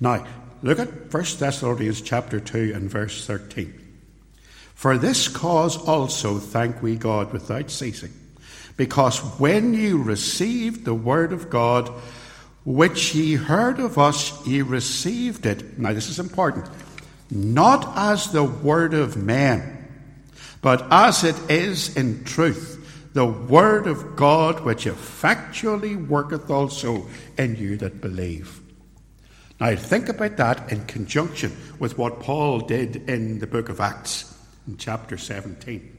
Now, 0.00 0.26
look 0.62 0.78
at 0.78 1.12
1 1.12 1.24
Thessalonians 1.38 2.00
chapter 2.00 2.40
2 2.40 2.72
and 2.74 2.90
verse 2.90 3.26
13. 3.26 3.74
For 4.74 4.96
this 4.96 5.28
cause 5.28 5.76
also 5.76 6.38
thank 6.38 6.82
we 6.82 6.96
God 6.96 7.32
without 7.32 7.70
ceasing, 7.70 8.12
because 8.76 9.18
when 9.38 9.74
you 9.74 10.02
received 10.02 10.84
the 10.84 10.94
word 10.94 11.32
of 11.32 11.50
God, 11.50 11.90
which 12.64 13.14
ye 13.14 13.34
heard 13.34 13.78
of 13.78 13.98
us, 13.98 14.46
ye 14.46 14.62
received 14.62 15.46
it. 15.46 15.78
Now, 15.78 15.92
this 15.92 16.08
is 16.08 16.18
important. 16.18 16.68
Not 17.30 17.92
as 17.96 18.32
the 18.32 18.44
word 18.44 18.94
of 18.94 19.16
man 19.16 19.80
but 20.62 20.86
as 20.90 21.24
it 21.24 21.36
is 21.50 21.96
in 21.96 22.24
truth, 22.24 22.79
the 23.12 23.26
word 23.26 23.86
of 23.86 24.16
God 24.16 24.60
which 24.60 24.86
effectually 24.86 25.96
worketh 25.96 26.50
also 26.50 27.06
in 27.36 27.56
you 27.56 27.76
that 27.78 28.00
believe. 28.00 28.60
Now, 29.60 29.74
think 29.76 30.08
about 30.08 30.36
that 30.38 30.72
in 30.72 30.86
conjunction 30.86 31.54
with 31.78 31.98
what 31.98 32.20
Paul 32.20 32.60
did 32.60 33.08
in 33.08 33.40
the 33.40 33.46
book 33.46 33.68
of 33.68 33.80
Acts 33.80 34.34
in 34.66 34.76
chapter 34.78 35.18
17. 35.18 35.98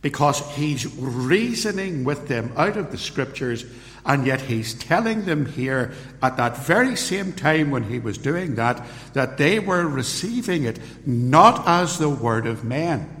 Because 0.00 0.40
he's 0.56 0.86
reasoning 0.96 2.04
with 2.04 2.26
them 2.26 2.52
out 2.56 2.78
of 2.78 2.90
the 2.90 2.96
scriptures 2.96 3.66
and 4.06 4.26
yet 4.26 4.40
he's 4.40 4.72
telling 4.72 5.26
them 5.26 5.44
here 5.44 5.92
at 6.22 6.38
that 6.38 6.56
very 6.56 6.96
same 6.96 7.34
time 7.34 7.70
when 7.70 7.82
he 7.82 7.98
was 7.98 8.16
doing 8.16 8.54
that, 8.54 8.82
that 9.12 9.36
they 9.36 9.58
were 9.58 9.86
receiving 9.86 10.64
it 10.64 10.78
not 11.06 11.66
as 11.66 11.98
the 11.98 12.08
word 12.08 12.46
of 12.46 12.64
man. 12.64 13.19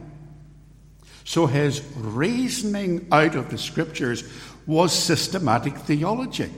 So 1.24 1.46
his 1.46 1.82
reasoning 1.96 3.06
out 3.12 3.34
of 3.34 3.50
the 3.50 3.58
scriptures 3.58 4.24
was 4.66 4.92
systematic 4.92 5.76
theology. 5.76 6.50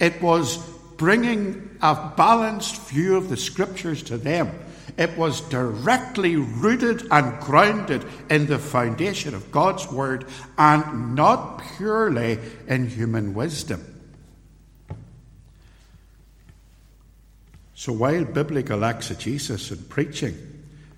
It 0.00 0.20
was 0.22 0.58
bringing 0.96 1.76
a 1.80 2.12
balanced 2.16 2.88
view 2.88 3.16
of 3.16 3.28
the 3.28 3.36
scriptures 3.36 4.02
to 4.04 4.18
them. 4.18 4.50
It 4.96 5.16
was 5.16 5.42
directly 5.42 6.36
rooted 6.36 7.06
and 7.10 7.38
grounded 7.40 8.04
in 8.28 8.46
the 8.46 8.58
foundation 8.58 9.34
of 9.34 9.52
God's 9.52 9.90
Word 9.90 10.26
and 10.56 11.14
not 11.14 11.62
purely 11.76 12.38
in 12.66 12.88
human 12.88 13.32
wisdom. 13.32 13.94
So 17.74 17.92
while 17.92 18.24
biblical 18.24 18.82
exegesis 18.82 19.70
and 19.70 19.88
preaching 19.88 20.36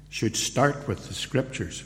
should 0.09 0.35
start 0.35 0.89
with 0.89 1.07
the 1.09 1.15
Scriptures, 1.15 1.85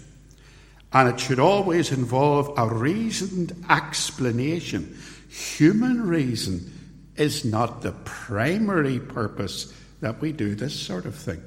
and 0.95 1.09
it 1.09 1.21
should 1.21 1.41
always 1.41 1.91
involve 1.93 2.55
a 2.57 2.67
reasoned 2.73 3.53
explanation, 3.69 4.97
human 5.29 6.07
reason 6.07 6.73
is 7.17 7.45
not 7.45 7.83
the 7.83 7.93
primary 8.05 9.01
purpose 9.01 9.75
that 10.01 10.21
we 10.21 10.33
do 10.33 10.55
this 10.55 10.75
sort 10.75 11.05
of 11.05 11.15
thing. 11.15 11.43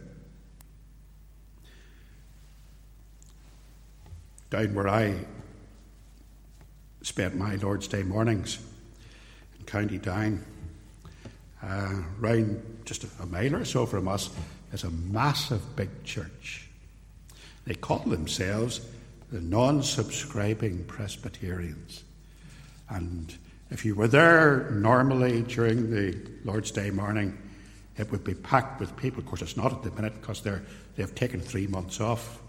down 4.50 4.74
where 4.74 4.88
I 4.88 5.14
spent 7.02 7.36
my 7.36 7.56
Lord's 7.56 7.88
Day 7.88 8.04
mornings 8.04 8.60
in 9.60 9.66
County 9.66 9.98
Down, 9.98 10.44
uh, 11.62 11.96
round 12.20 12.82
just 12.86 13.06
a 13.20 13.26
mile 13.26 13.56
or 13.56 13.66
so 13.66 13.86
from 13.86 14.08
us, 14.08 14.30
is 14.72 14.84
a 14.84 14.90
massive 14.90 15.76
big 15.76 15.90
church. 16.04 16.68
They 17.66 17.76
call 17.76 18.00
themselves 18.00 18.80
the 19.32 19.42
non 19.42 19.84
subscribing 19.84 20.86
Presbyterians. 20.86 22.04
And 22.90 23.34
if 23.70 23.84
you 23.84 23.96
were 23.96 24.08
there 24.08 24.70
normally 24.72 25.42
during 25.44 25.92
the 25.92 26.18
Lord's 26.46 26.72
Day 26.72 26.90
morning, 26.90 27.38
it 27.98 28.12
would 28.12 28.24
be 28.24 28.34
packed 28.34 28.80
with 28.80 28.96
people. 28.96 29.20
Of 29.20 29.26
course, 29.26 29.42
it's 29.42 29.58
not 29.58 29.74
at 29.74 29.84
the 29.84 29.92
minute 29.92 30.20
because 30.22 30.42
they're, 30.42 30.64
they've 30.96 31.14
taken 31.14 31.42
three 31.42 31.68
months 31.68 32.00
off. 32.00 32.42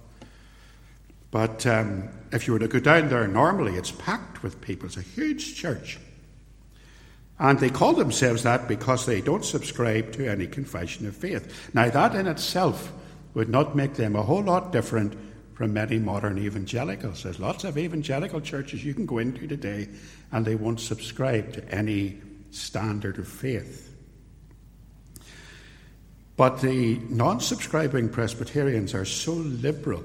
But 1.30 1.66
um, 1.66 2.08
if 2.32 2.46
you 2.46 2.52
were 2.52 2.58
to 2.58 2.68
go 2.68 2.80
down 2.80 3.08
there 3.08 3.26
normally, 3.26 3.74
it's 3.74 3.90
packed 3.90 4.42
with 4.42 4.60
people. 4.60 4.86
It's 4.86 4.96
a 4.96 5.02
huge 5.02 5.56
church. 5.56 5.98
And 7.38 7.58
they 7.58 7.70
call 7.70 7.92
themselves 7.92 8.42
that 8.42 8.66
because 8.66 9.06
they 9.06 9.20
don't 9.20 9.44
subscribe 9.44 10.12
to 10.12 10.28
any 10.28 10.46
confession 10.46 11.06
of 11.06 11.16
faith. 11.16 11.70
Now, 11.74 11.88
that 11.90 12.14
in 12.14 12.26
itself 12.26 12.92
would 13.34 13.48
not 13.48 13.76
make 13.76 13.94
them 13.94 14.16
a 14.16 14.22
whole 14.22 14.42
lot 14.42 14.72
different 14.72 15.14
from 15.58 15.72
many 15.72 15.98
modern 15.98 16.38
evangelicals. 16.38 17.24
There's 17.24 17.40
lots 17.40 17.64
of 17.64 17.76
evangelical 17.76 18.40
churches 18.40 18.84
you 18.84 18.94
can 18.94 19.06
go 19.06 19.18
into 19.18 19.48
today, 19.48 19.88
and 20.30 20.44
they 20.44 20.54
won't 20.54 20.78
subscribe 20.78 21.52
to 21.54 21.68
any 21.68 22.16
standard 22.52 23.18
of 23.18 23.26
faith. 23.26 23.92
But 26.36 26.60
the 26.60 27.00
non 27.08 27.40
subscribing 27.40 28.08
Presbyterians 28.08 28.94
are 28.94 29.04
so 29.04 29.32
liberal 29.32 30.04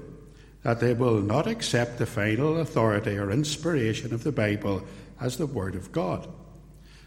that 0.64 0.80
they 0.80 0.92
will 0.92 1.20
not 1.20 1.46
accept 1.46 1.98
the 1.98 2.06
final 2.06 2.58
authority 2.58 3.16
or 3.16 3.30
inspiration 3.30 4.12
of 4.12 4.24
the 4.24 4.32
Bible 4.32 4.82
as 5.20 5.36
the 5.36 5.46
Word 5.46 5.76
of 5.76 5.92
God. 5.92 6.26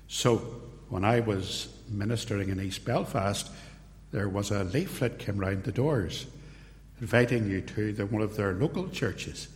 So, 0.08 0.38
when 0.88 1.04
I 1.04 1.20
was 1.20 1.68
ministering 1.90 2.48
in 2.48 2.62
East 2.62 2.86
Belfast, 2.86 3.52
there 4.14 4.30
was 4.30 4.52
a 4.52 4.64
leaflet 4.64 5.20
came 5.20 5.38
round 5.38 5.66
the 5.66 5.74
doors 5.74 6.28
inviting 7.00 7.50
you 7.50 7.62
to 7.62 7.94
the, 7.94 8.06
one 8.06 8.22
of 8.22 8.36
their 8.36 8.54
local 8.54 8.90
churches. 8.90 9.48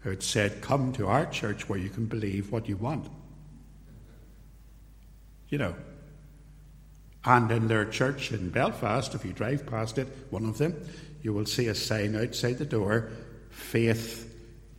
who 0.00 0.10
had 0.10 0.22
said, 0.22 0.60
Come 0.60 0.92
to 0.92 1.06
our 1.06 1.26
church 1.26 1.68
where 1.68 1.78
you 1.78 1.88
can 1.88 2.06
believe 2.06 2.50
what 2.50 2.68
you 2.68 2.76
want. 2.76 3.08
You 5.48 5.58
know. 5.58 5.74
And 7.24 7.50
in 7.50 7.68
their 7.68 7.84
church 7.84 8.32
in 8.32 8.48
Belfast, 8.50 9.14
if 9.14 9.24
you 9.24 9.32
drive 9.32 9.66
past 9.66 9.98
it, 9.98 10.08
one 10.30 10.46
of 10.46 10.56
them, 10.56 10.74
you 11.22 11.34
will 11.34 11.44
see 11.44 11.66
a 11.68 11.74
sign 11.74 12.16
outside 12.16 12.56
the 12.56 12.64
door 12.64 13.10
faith 13.50 14.26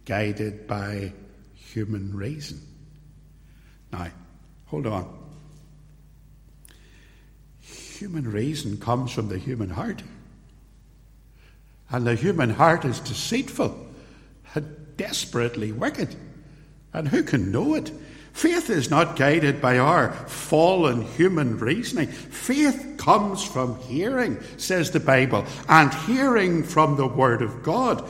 guided 0.06 0.66
by 0.66 1.14
human 1.54 2.16
reason. 2.16 2.60
Now, 3.92 4.08
hold 4.66 4.88
on. 4.88 5.18
Human 7.60 8.32
reason 8.32 8.78
comes 8.78 9.12
from 9.12 9.30
the 9.30 9.38
human 9.38 9.70
heart. 9.70 10.02
And 11.92 12.08
the 12.08 12.16
human 12.16 12.50
heart 12.50 12.86
is 12.86 13.00
deceitful 13.00 13.78
and 14.56 14.98
desperately 14.98 15.72
wicked. 15.72 16.16
And 16.94 17.08
who 17.08 17.24
can 17.24 17.52
know 17.52 17.76
it? 17.76 17.92
Faith 18.34 18.70
is 18.70 18.90
not 18.90 19.18
guided 19.18 19.62
by 19.62 19.78
our 19.78 20.14
fallen 20.28 21.02
human 21.02 21.58
reasoning. 21.58 22.08
Faith 22.08 22.96
comes 22.98 23.44
from 23.44 23.78
hearing, 23.82 24.42
says 24.58 24.92
the 24.92 25.00
Bible, 25.02 25.46
and 25.68 25.94
hearing 25.94 26.64
from 26.64 26.96
the 26.96 27.08
Word 27.08 27.42
of 27.42 27.62
God. 27.62 28.08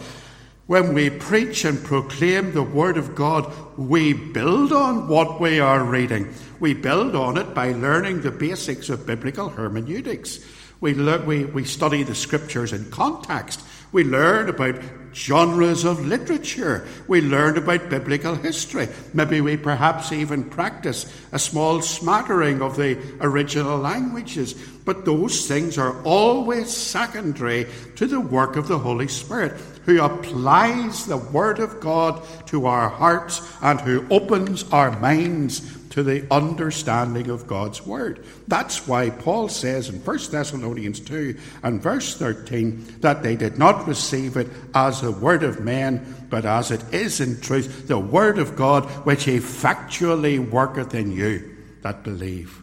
When 0.68 0.94
we 0.94 1.10
preach 1.10 1.66
and 1.66 1.84
proclaim 1.84 2.54
the 2.54 2.64
Word 2.64 2.98
of 2.98 3.16
God, 3.16 3.52
we 3.78 4.14
build 4.14 4.72
on 4.72 5.08
what 5.08 5.42
we 5.42 5.60
are 5.60 5.84
reading. 5.84 6.34
We 6.60 6.76
build 6.76 7.16
on 7.16 7.38
it 7.38 7.54
by 7.56 7.72
learning 7.72 8.22
the 8.22 8.32
basics 8.32 8.90
of 8.90 9.08
biblical 9.08 9.50
hermeneutics. 9.50 10.40
We, 10.82 10.96
learn, 10.96 11.28
we, 11.28 11.46
we 11.46 11.64
study 11.64 12.02
the 12.02 12.16
Scriptures 12.16 12.74
in 12.74 12.90
context. 12.90 13.62
We 13.92 14.04
learn 14.04 14.50
about 14.50 14.82
genres 15.14 15.84
of 15.84 16.06
literature. 16.06 16.88
We 17.08 17.22
learn 17.22 17.58
about 17.58 17.90
biblical 17.90 18.34
history. 18.34 18.88
Maybe 19.14 19.42
we 19.42 19.58
perhaps 19.58 20.12
even 20.12 20.50
practice 20.50 21.06
a 21.32 21.38
small 21.38 21.82
smattering 21.82 22.64
of 22.64 22.78
the 22.78 22.98
original 23.22 23.78
languages. 23.78 24.54
But 24.84 25.06
those 25.06 25.48
things 25.48 25.78
are 25.78 26.02
always 26.04 26.76
secondary 26.76 27.68
to 27.98 28.08
the 28.08 28.20
work 28.20 28.56
of 28.56 28.68
the 28.68 28.80
Holy 28.80 29.08
Spirit, 29.08 29.62
who 29.86 30.02
applies 30.02 31.06
the 31.06 31.18
Word 31.18 31.60
of 31.60 31.80
God 31.80 32.24
to 32.48 32.65
our 32.65 32.89
hearts 32.89 33.41
and 33.62 33.80
who 33.80 34.08
opens 34.10 34.63
our 34.72 34.98
minds 35.00 35.78
to 35.91 36.04
the 36.04 36.25
understanding 36.34 37.30
of 37.30 37.47
God's 37.47 37.86
Word. 37.86 38.25
That's 38.47 38.88
why 38.88 39.10
Paul 39.10 39.49
says 39.49 39.89
in 39.89 40.04
1 40.04 40.17
Thessalonians 40.32 40.99
2 41.01 41.38
and 41.63 41.82
verse 41.82 42.17
13 42.17 42.99
that 43.01 43.23
they 43.23 43.36
did 43.36 43.58
not 43.58 43.88
receive 43.88 44.38
it 44.38 44.47
as 44.73 45.01
the 45.01 45.12
Word 45.12 45.43
of 45.43 45.62
men, 45.62 46.27
but 46.30 46.45
as 46.45 46.71
it 46.71 46.82
is 46.93 47.19
in 47.19 47.39
truth, 47.41 47.88
the 47.88 47.99
Word 47.99 48.39
of 48.39 48.56
God, 48.56 48.86
which 49.06 49.27
effectually 49.27 50.39
worketh 50.39 50.95
in 50.95 51.12
you 51.12 51.58
that 51.82 52.04
believe. 52.04 52.62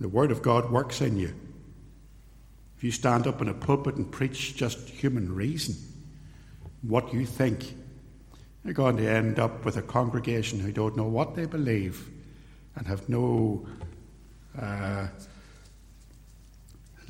The 0.00 0.08
Word 0.08 0.30
of 0.30 0.42
God 0.42 0.70
works 0.70 1.00
in 1.00 1.18
you. 1.18 1.34
If 2.76 2.84
you 2.84 2.92
stand 2.92 3.26
up 3.26 3.42
in 3.42 3.48
a 3.48 3.54
pulpit 3.54 3.96
and 3.96 4.10
preach 4.10 4.54
just 4.54 4.88
human 4.88 5.34
reason, 5.34 5.74
what 6.82 7.12
you 7.12 7.26
think, 7.26 7.74
you're 8.68 8.74
going 8.74 8.98
to 8.98 9.10
end 9.10 9.38
up 9.38 9.64
with 9.64 9.78
a 9.78 9.82
congregation 9.82 10.60
who 10.60 10.70
don't 10.70 10.94
know 10.94 11.06
what 11.06 11.34
they 11.34 11.46
believe 11.46 12.10
and 12.76 12.86
have 12.86 13.08
no 13.08 13.66
uh, 14.60 15.08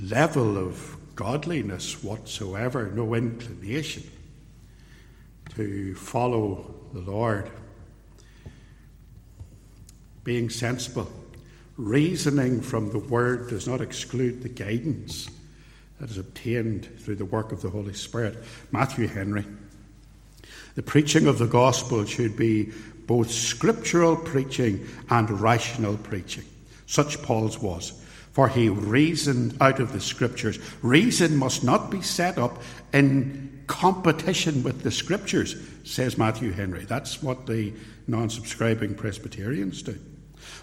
level 0.00 0.56
of 0.56 0.96
godliness 1.16 2.04
whatsoever, 2.04 2.92
no 2.94 3.12
inclination 3.12 4.04
to 5.56 5.96
follow 5.96 6.72
the 6.92 7.00
Lord. 7.00 7.50
Being 10.22 10.50
sensible, 10.50 11.10
reasoning 11.76 12.60
from 12.60 12.92
the 12.92 13.00
Word 13.00 13.50
does 13.50 13.66
not 13.66 13.80
exclude 13.80 14.44
the 14.44 14.48
guidance 14.48 15.28
that 15.98 16.08
is 16.08 16.18
obtained 16.18 16.88
through 17.00 17.16
the 17.16 17.24
work 17.24 17.50
of 17.50 17.62
the 17.62 17.70
Holy 17.70 17.94
Spirit. 17.94 18.38
Matthew 18.70 19.08
Henry 19.08 19.44
the 20.78 20.82
preaching 20.84 21.26
of 21.26 21.38
the 21.38 21.46
gospel 21.48 22.04
should 22.04 22.36
be 22.36 22.70
both 23.08 23.32
scriptural 23.32 24.14
preaching 24.14 24.86
and 25.10 25.28
rational 25.28 25.96
preaching. 25.96 26.44
Such 26.86 27.20
Paul's 27.20 27.58
was. 27.58 28.00
For 28.30 28.48
he 28.48 28.68
reasoned 28.68 29.56
out 29.60 29.80
of 29.80 29.92
the 29.92 30.00
scriptures. 30.00 30.60
Reason 30.80 31.36
must 31.36 31.64
not 31.64 31.90
be 31.90 32.00
set 32.00 32.38
up 32.38 32.62
in 32.92 33.64
competition 33.66 34.62
with 34.62 34.84
the 34.84 34.92
scriptures, 34.92 35.56
says 35.82 36.16
Matthew 36.16 36.52
Henry. 36.52 36.84
That's 36.84 37.24
what 37.24 37.46
the 37.46 37.72
non 38.06 38.30
subscribing 38.30 38.94
Presbyterians 38.94 39.82
do. 39.82 39.98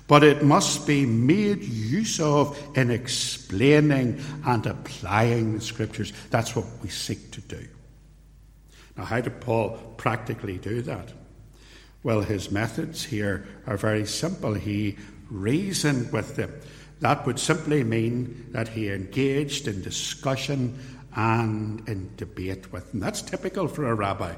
But 0.07 0.23
it 0.23 0.45
must 0.45 0.87
be 0.87 1.05
made 1.05 1.61
use 1.61 2.21
of 2.21 2.57
in 2.77 2.89
explaining 2.89 4.23
and 4.45 4.65
applying 4.65 5.55
the 5.55 5.61
scriptures. 5.61 6.13
That's 6.29 6.55
what 6.55 6.67
we 6.81 6.87
seek 6.87 7.31
to 7.31 7.41
do. 7.41 7.67
Now, 8.97 9.05
how 9.05 9.21
did 9.21 9.41
Paul 9.41 9.77
practically 9.97 10.57
do 10.57 10.81
that? 10.83 11.11
Well, 12.03 12.21
his 12.21 12.51
methods 12.51 13.03
here 13.03 13.47
are 13.65 13.77
very 13.77 14.05
simple. 14.05 14.53
He 14.53 14.97
reasoned 15.29 16.11
with 16.11 16.35
them. 16.35 16.53
That 16.99 17.25
would 17.25 17.39
simply 17.39 17.83
mean 17.83 18.47
that 18.51 18.69
he 18.69 18.89
engaged 18.89 19.67
in 19.67 19.81
discussion 19.81 20.79
and 21.15 21.87
in 21.89 22.15
debate 22.15 22.71
with 22.71 22.91
them. 22.91 22.99
That's 22.99 23.21
typical 23.21 23.67
for 23.67 23.89
a 23.89 23.95
rabbi. 23.95 24.35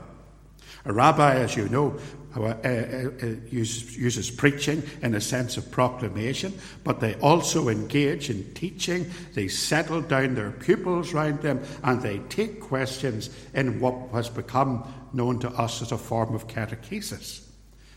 A 0.87 0.93
rabbi, 0.93 1.35
as 1.35 1.57
you 1.57 1.67
know, 1.67 1.99
uh, 2.37 2.41
uh, 2.41 3.09
uh, 3.21 3.25
uses 3.49 4.31
preaching 4.31 4.81
in 5.01 5.15
a 5.15 5.21
sense 5.21 5.57
of 5.57 5.69
proclamation, 5.69 6.57
but 6.85 7.01
they 7.01 7.15
also 7.15 7.67
engage 7.67 8.29
in 8.29 8.53
teaching. 8.53 9.11
They 9.33 9.49
settle 9.49 10.01
down 10.01 10.35
their 10.35 10.51
pupils 10.51 11.13
round 11.13 11.41
them 11.41 11.61
and 11.83 12.01
they 12.01 12.19
take 12.29 12.61
questions 12.61 13.29
in 13.53 13.81
what 13.81 13.95
has 14.13 14.29
become 14.29 14.87
known 15.11 15.39
to 15.39 15.49
us 15.49 15.81
as 15.81 15.91
a 15.91 15.97
form 15.97 16.33
of 16.33 16.47
catechesis. 16.47 17.45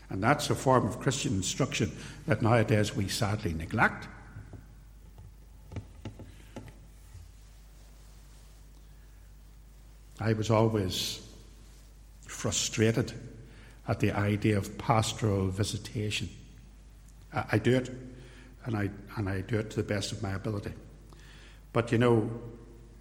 And 0.09 0.21
that's 0.21 0.49
a 0.49 0.55
form 0.55 0.85
of 0.85 0.99
Christian 0.99 1.35
instruction 1.35 1.95
that 2.27 2.41
nowadays 2.41 2.93
we 2.93 3.07
sadly 3.07 3.53
neglect. 3.53 4.09
I 10.19 10.33
was 10.33 10.51
always 10.51 11.21
frustrated 12.41 13.13
at 13.87 13.99
the 13.99 14.11
idea 14.11 14.57
of 14.57 14.75
pastoral 14.79 15.47
visitation. 15.49 16.27
I, 17.31 17.43
I 17.51 17.57
do 17.59 17.75
it, 17.75 17.91
and 18.65 18.75
I, 18.75 18.89
and 19.15 19.29
I 19.29 19.41
do 19.41 19.59
it 19.59 19.69
to 19.69 19.75
the 19.75 19.83
best 19.83 20.11
of 20.11 20.23
my 20.23 20.31
ability. 20.31 20.73
But 21.71 21.91
you 21.91 21.99
know, 21.99 22.31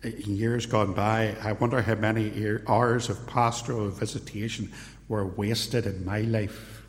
in 0.03 0.37
years 0.37 0.67
gone 0.67 0.93
by, 0.93 1.35
I 1.43 1.53
wonder 1.53 1.81
how 1.81 1.95
many 1.95 2.59
hours 2.69 3.09
of 3.09 3.27
pastoral 3.27 3.89
visitation 3.89 4.71
were 5.09 5.27
wasted 5.27 5.87
in 5.87 6.05
my 6.05 6.21
life. 6.21 6.83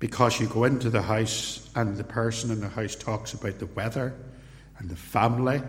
Because 0.00 0.40
you 0.40 0.48
go 0.48 0.64
into 0.64 0.90
the 0.90 1.02
house 1.02 1.70
and 1.76 1.96
the 1.96 2.02
person 2.02 2.50
in 2.50 2.60
the 2.60 2.68
house 2.68 2.96
talks 2.96 3.34
about 3.34 3.60
the 3.60 3.66
weather 3.66 4.14
and 4.78 4.90
the 4.90 4.96
family 4.96 5.62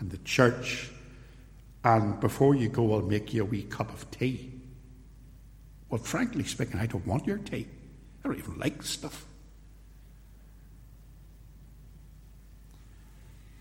and 0.00 0.10
the 0.10 0.18
church 0.18 0.90
and 1.86 2.18
before 2.18 2.56
you 2.56 2.68
go, 2.68 2.94
I'll 2.94 3.00
make 3.00 3.32
you 3.32 3.42
a 3.42 3.44
wee 3.44 3.62
cup 3.62 3.92
of 3.92 4.10
tea. 4.10 4.50
Well, 5.88 6.02
frankly 6.02 6.42
speaking, 6.42 6.80
I 6.80 6.86
don't 6.86 7.06
want 7.06 7.28
your 7.28 7.38
tea. 7.38 7.68
I 8.24 8.28
don't 8.28 8.38
even 8.38 8.58
like 8.58 8.78
the 8.78 8.88
stuff. 8.88 9.24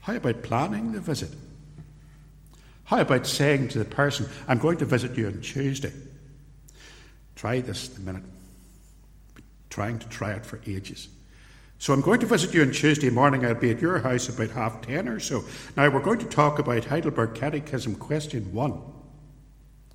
How 0.01 0.15
about 0.15 0.41
planning 0.41 0.91
the 0.91 1.01
visit? 1.01 1.29
How 2.85 3.01
about 3.01 3.27
saying 3.27 3.67
to 3.69 3.77
the 3.77 3.85
person, 3.85 4.27
I'm 4.47 4.57
going 4.57 4.79
to 4.79 4.85
visit 4.85 5.15
you 5.15 5.27
on 5.27 5.41
Tuesday? 5.41 5.93
Try 7.35 7.61
this 7.61 7.95
a 7.95 7.99
minute. 7.99 8.23
Trying 9.69 9.99
to 9.99 10.09
try 10.09 10.31
it 10.31 10.47
for 10.47 10.59
ages. 10.65 11.09
So 11.77 11.93
I'm 11.93 12.01
going 12.01 12.19
to 12.21 12.25
visit 12.25 12.53
you 12.53 12.61
on 12.61 12.71
Tuesday 12.71 13.09
morning. 13.09 13.45
I'll 13.45 13.53
be 13.53 13.71
at 13.71 13.81
your 13.81 13.99
house 13.99 14.29
about 14.29 14.51
half 14.51 14.81
ten 14.81 15.07
or 15.07 15.19
so. 15.19 15.43
Now 15.75 15.89
we're 15.89 15.99
going 15.99 16.19
to 16.19 16.25
talk 16.25 16.57
about 16.57 16.85
Heidelberg 16.85 17.35
Catechism 17.35 17.95
question 17.95 18.53
one. 18.53 18.81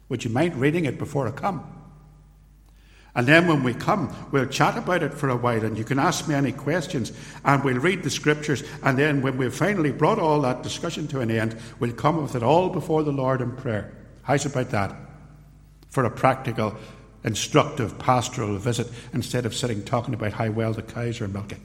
Would 0.08 0.24
you 0.24 0.30
mind 0.30 0.56
reading 0.56 0.84
it 0.84 0.98
before 0.98 1.26
I 1.26 1.30
come? 1.30 1.76
And 3.14 3.26
then 3.26 3.48
when 3.48 3.64
we 3.64 3.74
come, 3.74 4.14
we'll 4.30 4.46
chat 4.46 4.78
about 4.78 5.02
it 5.02 5.14
for 5.14 5.30
a 5.30 5.36
while 5.36 5.64
and 5.64 5.76
you 5.76 5.82
can 5.82 5.98
ask 5.98 6.28
me 6.28 6.34
any 6.34 6.52
questions 6.52 7.12
and 7.44 7.64
we'll 7.64 7.78
read 7.78 8.04
the 8.04 8.10
scriptures. 8.10 8.62
And 8.84 8.96
then 8.96 9.20
when 9.20 9.36
we've 9.36 9.54
finally 9.54 9.90
brought 9.90 10.20
all 10.20 10.40
that 10.42 10.62
discussion 10.62 11.08
to 11.08 11.20
an 11.20 11.30
end, 11.30 11.56
we'll 11.80 11.92
come 11.92 12.22
with 12.22 12.36
it 12.36 12.42
all 12.42 12.68
before 12.68 13.02
the 13.02 13.10
Lord 13.10 13.40
in 13.40 13.56
prayer. 13.56 13.92
How's 14.22 14.46
about 14.46 14.70
that? 14.70 14.94
For 15.88 16.04
a 16.04 16.10
practical, 16.10 16.76
instructive, 17.24 17.98
pastoral 17.98 18.58
visit 18.58 18.88
instead 19.12 19.44
of 19.44 19.56
sitting 19.56 19.84
talking 19.84 20.14
about 20.14 20.34
how 20.34 20.50
well 20.50 20.72
the 20.72 20.82
cows 20.82 21.20
are 21.20 21.26
milking. 21.26 21.60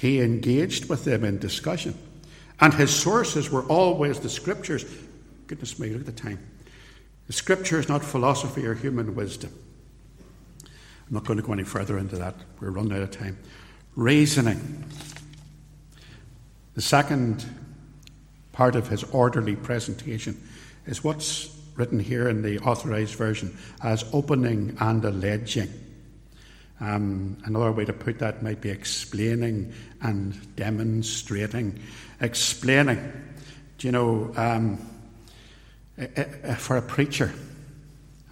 He 0.00 0.22
engaged 0.22 0.88
with 0.88 1.04
them 1.04 1.24
in 1.24 1.38
discussion. 1.38 1.94
And 2.58 2.72
his 2.72 2.90
sources 2.90 3.50
were 3.50 3.64
always 3.64 4.18
the 4.18 4.30
scriptures. 4.30 4.86
Goodness 5.46 5.78
me, 5.78 5.90
look 5.90 6.00
at 6.00 6.06
the 6.06 6.12
time. 6.12 6.38
The 7.26 7.34
scriptures, 7.34 7.86
not 7.86 8.02
philosophy 8.02 8.64
or 8.64 8.72
human 8.72 9.14
wisdom. 9.14 9.52
I'm 10.64 11.14
not 11.14 11.26
going 11.26 11.36
to 11.36 11.42
go 11.42 11.52
any 11.52 11.64
further 11.64 11.98
into 11.98 12.16
that. 12.16 12.34
We're 12.60 12.70
running 12.70 12.94
out 12.94 13.02
of 13.02 13.10
time. 13.10 13.36
Reasoning. 13.94 14.86
The 16.72 16.80
second 16.80 17.44
part 18.52 18.76
of 18.76 18.88
his 18.88 19.04
orderly 19.04 19.54
presentation 19.54 20.40
is 20.86 21.04
what's 21.04 21.54
written 21.74 21.98
here 21.98 22.26
in 22.30 22.40
the 22.40 22.58
authorized 22.60 23.16
version 23.16 23.54
as 23.82 24.06
opening 24.14 24.78
and 24.80 25.04
alleging. 25.04 25.68
Um, 26.80 27.36
another 27.44 27.72
way 27.72 27.84
to 27.84 27.92
put 27.92 28.18
that 28.20 28.42
might 28.42 28.60
be 28.60 28.70
explaining 28.70 29.72
and 30.00 30.56
demonstrating. 30.56 31.78
Explaining. 32.20 33.12
Do 33.78 33.86
you 33.86 33.92
know, 33.92 34.32
um, 34.36 34.78
for 36.56 36.78
a 36.78 36.82
preacher, 36.82 37.32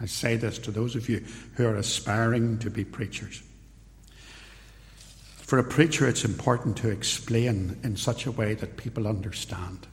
I 0.00 0.06
say 0.06 0.36
this 0.36 0.58
to 0.60 0.70
those 0.70 0.96
of 0.96 1.08
you 1.08 1.24
who 1.54 1.66
are 1.66 1.76
aspiring 1.76 2.58
to 2.60 2.70
be 2.70 2.84
preachers. 2.84 3.42
For 5.36 5.58
a 5.58 5.64
preacher, 5.64 6.06
it's 6.06 6.24
important 6.24 6.76
to 6.78 6.90
explain 6.90 7.78
in 7.82 7.96
such 7.96 8.26
a 8.26 8.30
way 8.30 8.54
that 8.54 8.76
people 8.76 9.08
understand. 9.08 9.86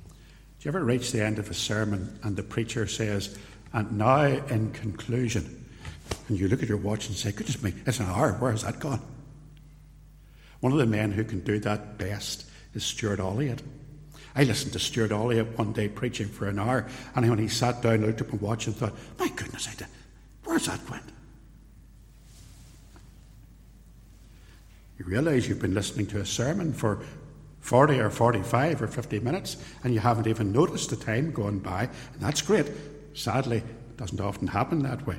Do 0.00 0.64
you 0.64 0.70
ever 0.70 0.84
reach 0.84 1.12
the 1.12 1.24
end 1.24 1.38
of 1.38 1.50
a 1.50 1.54
sermon 1.54 2.18
and 2.22 2.34
the 2.34 2.42
preacher 2.42 2.86
says, 2.86 3.38
and 3.72 3.98
now 3.98 4.24
in 4.24 4.72
conclusion, 4.72 5.66
and 6.28 6.38
you 6.38 6.48
look 6.48 6.62
at 6.62 6.68
your 6.68 6.78
watch 6.78 7.08
and 7.08 7.16
say, 7.16 7.32
goodness 7.32 7.62
me, 7.62 7.74
it's 7.86 8.00
an 8.00 8.06
hour, 8.06 8.32
where 8.32 8.50
has 8.50 8.62
that 8.62 8.78
gone? 8.78 9.00
One 10.60 10.72
of 10.72 10.78
the 10.78 10.86
men 10.86 11.12
who 11.12 11.24
can 11.24 11.40
do 11.40 11.58
that 11.60 11.98
best 11.98 12.48
is 12.74 12.84
Stuart 12.84 13.20
Olyott. 13.20 13.60
I 14.34 14.44
listened 14.44 14.72
to 14.74 14.78
Stuart 14.78 15.10
Olyott 15.10 15.56
one 15.56 15.72
day 15.72 15.88
preaching 15.88 16.28
for 16.28 16.46
an 16.46 16.58
hour, 16.58 16.86
and 17.14 17.28
when 17.28 17.38
he 17.38 17.48
sat 17.48 17.82
down, 17.82 18.04
looked 18.04 18.20
up 18.20 18.30
and 18.30 18.40
watch 18.40 18.66
and 18.66 18.76
thought, 18.76 18.94
my 19.18 19.28
goodness, 19.28 19.68
I 19.68 19.74
did. 19.74 19.88
where's 20.44 20.66
that 20.66 20.88
went? 20.90 21.04
You 24.98 25.04
realise 25.04 25.48
you've 25.48 25.60
been 25.60 25.74
listening 25.74 26.06
to 26.08 26.20
a 26.20 26.26
sermon 26.26 26.72
for 26.72 27.00
40 27.60 28.00
or 28.00 28.10
45 28.10 28.82
or 28.82 28.86
50 28.86 29.20
minutes, 29.20 29.56
and 29.84 29.94
you 29.94 30.00
haven't 30.00 30.26
even 30.26 30.52
noticed 30.52 30.90
the 30.90 30.96
time 30.96 31.32
going 31.32 31.60
by, 31.60 31.82
and 31.84 32.20
that's 32.20 32.42
great. 32.42 32.66
Sadly, 33.14 33.58
it 33.58 33.96
doesn't 33.96 34.20
often 34.20 34.48
happen 34.48 34.82
that 34.82 35.06
way. 35.06 35.16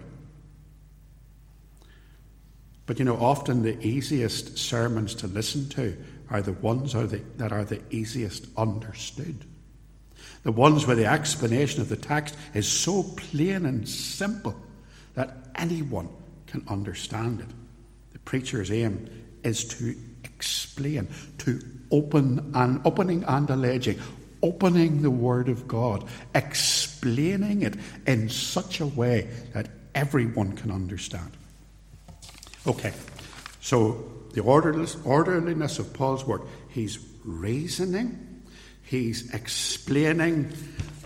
But 2.89 2.97
you 2.97 3.05
know, 3.05 3.17
often 3.17 3.61
the 3.61 3.79
easiest 3.85 4.57
sermons 4.57 5.13
to 5.13 5.27
listen 5.27 5.69
to 5.69 5.95
are 6.31 6.41
the 6.41 6.53
ones 6.53 6.95
are 6.95 7.05
the, 7.05 7.21
that 7.37 7.51
are 7.51 7.63
the 7.63 7.79
easiest 7.91 8.47
understood. 8.57 9.45
The 10.41 10.51
ones 10.51 10.87
where 10.87 10.95
the 10.95 11.05
explanation 11.05 11.81
of 11.81 11.89
the 11.89 11.95
text 11.95 12.35
is 12.55 12.67
so 12.67 13.03
plain 13.03 13.67
and 13.67 13.87
simple 13.87 14.55
that 15.13 15.37
anyone 15.53 16.09
can 16.47 16.65
understand 16.67 17.41
it. 17.41 17.49
The 18.13 18.19
preacher's 18.19 18.71
aim 18.71 19.07
is 19.43 19.65
to 19.65 19.95
explain, 20.23 21.09
to 21.37 21.61
open 21.91 22.51
and 22.55 22.81
opening 22.85 23.23
and 23.25 23.47
alleging, 23.51 23.99
opening 24.41 25.03
the 25.03 25.11
Word 25.11 25.47
of 25.47 25.67
God, 25.67 26.05
explaining 26.33 27.61
it 27.61 27.75
in 28.07 28.29
such 28.29 28.79
a 28.79 28.87
way 28.87 29.29
that 29.53 29.69
everyone 29.93 30.53
can 30.53 30.71
understand. 30.71 31.29
Okay, 32.67 32.93
so 33.61 34.11
the 34.33 34.41
orderliness 34.41 35.79
of 35.79 35.93
Paul's 35.93 36.25
work. 36.25 36.43
He's 36.69 36.99
reasoning, 37.23 38.43
he's 38.83 39.33
explaining, 39.33 40.51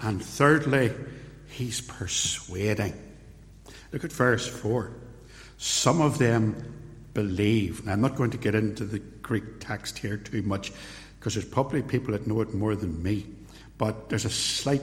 and 0.02 0.24
thirdly, 0.24 0.92
he's 1.48 1.82
persuading. 1.82 2.94
Look 3.92 4.04
at 4.04 4.12
verse 4.12 4.48
4. 4.48 4.92
Some 5.58 6.02
of 6.02 6.18
them 6.18 6.74
believe. 7.14 7.86
Now, 7.86 7.94
I'm 7.94 8.02
not 8.02 8.16
going 8.16 8.32
to 8.32 8.38
get 8.38 8.56
into 8.56 8.86
the 8.86 9.00
Greek 9.00 9.60
text 9.60 10.00
here 10.00 10.18
too 10.18 10.42
much 10.42 10.74
because 11.20 11.36
there's 11.36 11.48
probably 11.48 11.84
people 11.84 12.12
that 12.14 12.28
know 12.28 12.42
it 12.42 12.54
more 12.54 12.76
than 12.76 13.02
me. 13.02 13.26
But 13.78 14.10
there's 14.10 14.26
a 14.26 14.30
slight 14.30 14.82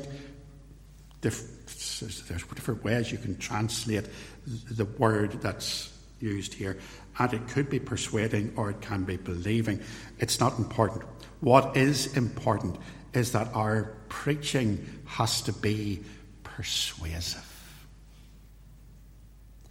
difference. 1.20 2.00
There's 2.00 2.44
different 2.44 2.82
ways 2.84 3.12
you 3.12 3.18
can 3.18 3.36
translate 3.36 4.06
the 4.46 4.84
word 4.84 5.32
that's 5.42 5.92
used 6.20 6.54
here 6.54 6.78
and 7.18 7.34
it 7.34 7.48
could 7.48 7.68
be 7.68 7.78
persuading 7.78 8.52
or 8.56 8.70
it 8.70 8.80
can 8.80 9.04
be 9.04 9.16
believing. 9.16 9.80
It's 10.18 10.40
not 10.40 10.58
important. 10.58 11.04
What 11.40 11.76
is 11.76 12.16
important 12.16 12.76
is 13.12 13.32
that 13.32 13.48
our 13.54 13.96
preaching 14.08 15.02
has 15.06 15.42
to 15.42 15.52
be 15.52 16.02
persuasive 16.44 17.46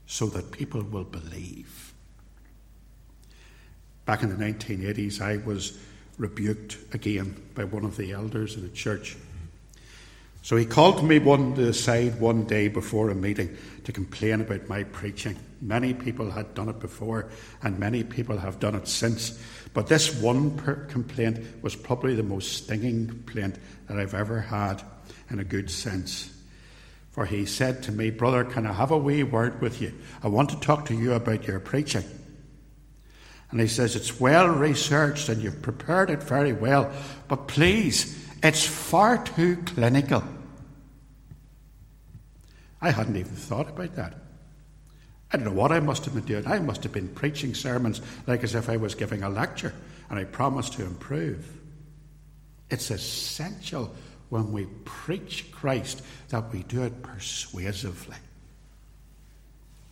so 0.05 0.25
that 0.27 0.51
people 0.51 0.81
will 0.81 1.03
believe. 1.03 1.93
Back 4.05 4.23
in 4.23 4.29
the 4.29 4.43
1980s, 4.43 5.21
I 5.21 5.37
was 5.37 5.79
rebuked 6.17 6.77
again 6.93 7.41
by 7.55 7.63
one 7.63 7.85
of 7.85 7.95
the 7.95 8.11
elders 8.11 8.55
in 8.55 8.63
the 8.63 8.69
church. 8.69 9.15
So 10.41 10.55
he 10.55 10.65
called 10.65 11.03
me 11.03 11.19
one 11.19 11.53
to 11.55 11.65
the 11.65 11.73
side 11.73 12.19
one 12.19 12.45
day 12.45 12.69
before 12.69 13.09
a 13.09 13.15
meeting 13.15 13.55
to 13.83 13.91
complain 13.91 14.41
about 14.41 14.67
my 14.67 14.83
preaching. 14.83 15.37
Many 15.61 15.93
people 15.93 16.31
had 16.31 16.53
done 16.53 16.69
it 16.69 16.79
before, 16.79 17.29
and 17.61 17.77
many 17.77 18.03
people 18.03 18.37
have 18.37 18.59
done 18.59 18.75
it 18.75 18.87
since. 18.87 19.37
But 19.73 19.87
this 19.87 20.15
one 20.15 20.57
complaint 20.87 21.39
was 21.61 21.75
probably 21.75 22.15
the 22.15 22.23
most 22.23 22.53
stinging 22.53 23.07
complaint 23.07 23.57
that 23.87 23.99
I've 23.99 24.13
ever 24.13 24.39
had, 24.39 24.81
in 25.29 25.39
a 25.39 25.43
good 25.43 25.69
sense. 25.69 26.33
For 27.11 27.25
he 27.25 27.45
said 27.45 27.83
to 27.83 27.91
me, 27.91 28.09
Brother, 28.09 28.45
can 28.45 28.65
I 28.65 28.73
have 28.73 28.91
a 28.91 28.97
wee 28.97 29.23
word 29.23 29.61
with 29.61 29.81
you? 29.81 29.93
I 30.23 30.29
want 30.29 30.49
to 30.51 30.59
talk 30.59 30.85
to 30.85 30.95
you 30.95 31.13
about 31.13 31.47
your 31.47 31.59
preaching. 31.59 32.05
And 33.51 33.59
he 33.59 33.67
says, 33.67 33.95
It's 33.95 34.19
well 34.19 34.47
researched 34.47 35.27
and 35.27 35.41
you've 35.41 35.61
prepared 35.61 36.09
it 36.09 36.23
very 36.23 36.53
well, 36.53 36.91
but 37.27 37.47
please, 37.47 38.27
it's 38.41 38.65
far 38.65 39.23
too 39.23 39.57
clinical. 39.65 40.23
I 42.81 42.91
hadn't 42.91 43.17
even 43.17 43.35
thought 43.35 43.69
about 43.69 43.95
that. 43.95 44.13
I 45.31 45.37
don't 45.37 45.45
know 45.45 45.59
what 45.61 45.71
I 45.71 45.79
must 45.79 46.05
have 46.05 46.15
been 46.15 46.25
doing. 46.25 46.47
I 46.47 46.59
must 46.59 46.83
have 46.83 46.91
been 46.91 47.07
preaching 47.07 47.53
sermons 47.53 48.01
like 48.25 48.43
as 48.43 48.55
if 48.55 48.69
I 48.69 48.77
was 48.77 48.95
giving 48.95 49.23
a 49.23 49.29
lecture, 49.29 49.73
and 50.09 50.17
I 50.17 50.23
promised 50.23 50.73
to 50.73 50.85
improve. 50.85 51.47
It's 52.69 52.89
essential 52.89 53.95
when 54.29 54.51
we 54.51 54.65
preach 54.85 55.51
Christ 55.51 56.01
that 56.29 56.51
we 56.51 56.63
do 56.63 56.83
it 56.83 57.01
persuasively. 57.03 58.17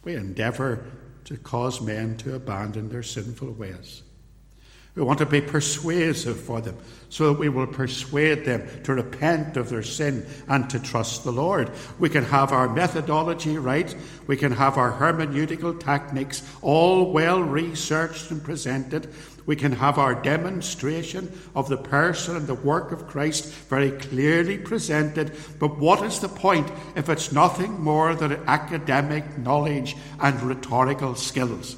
We 0.04 0.16
endeavour 0.16 0.86
to 1.26 1.38
cause 1.38 1.82
men 1.82 2.18
to 2.18 2.36
abandon 2.36 2.90
their 2.90 3.04
sinful 3.04 3.52
ways. 3.52 4.04
We 4.98 5.04
want 5.04 5.20
to 5.20 5.28
be 5.28 5.42
persuasive 5.42 6.40
for 6.40 6.60
them 6.60 6.76
so 7.10 7.32
that 7.32 7.40
we 7.40 7.50
will 7.50 7.68
persuade 7.68 8.46
them 8.46 8.68
to 8.84 8.96
repent 8.96 9.56
of 9.56 9.70
their 9.70 9.84
sin 9.84 10.26
and 10.48 10.68
to 10.72 10.80
trust 10.80 11.24
the 11.24 11.32
Lord. 11.32 11.70
We 12.00 12.10
can 12.10 12.24
have 12.24 12.52
our 12.52 12.68
methodology 12.68 13.60
right. 13.60 13.96
We 14.26 14.38
can 14.38 14.52
have 14.54 14.76
our 14.76 14.92
hermeneutical 14.92 15.80
techniques 15.80 16.42
all 16.64 17.12
well 17.12 17.44
researched 17.44 18.32
and 18.32 18.44
presented. 18.44 19.14
We 19.46 19.56
can 19.56 19.74
have 19.74 20.00
our 20.00 20.16
demonstration 20.16 21.32
of 21.54 21.70
the 21.70 21.78
person 21.78 22.36
and 22.36 22.48
the 22.48 22.56
work 22.56 22.92
of 22.92 23.06
Christ 23.08 23.54
very 23.70 23.92
clearly 23.92 24.58
presented. 24.58 25.38
But 25.60 25.78
what 25.78 26.04
is 26.04 26.22
the 26.22 26.28
point 26.28 26.72
if 26.96 27.08
it's 27.08 27.32
nothing 27.32 27.80
more 27.80 28.16
than 28.16 28.44
academic 28.48 29.38
knowledge 29.38 29.96
and 30.20 30.42
rhetorical 30.42 31.14
skills? 31.14 31.76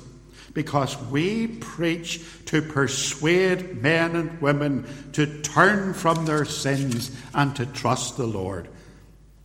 Because 0.59 1.01
we 1.03 1.47
preach 1.47 2.21
to 2.43 2.61
persuade 2.61 3.81
men 3.81 4.13
and 4.13 4.41
women 4.41 4.85
to 5.13 5.41
turn 5.41 5.93
from 5.93 6.25
their 6.25 6.43
sins 6.43 7.15
and 7.33 7.55
to 7.55 7.65
trust 7.65 8.17
the 8.17 8.27
Lord. 8.27 8.67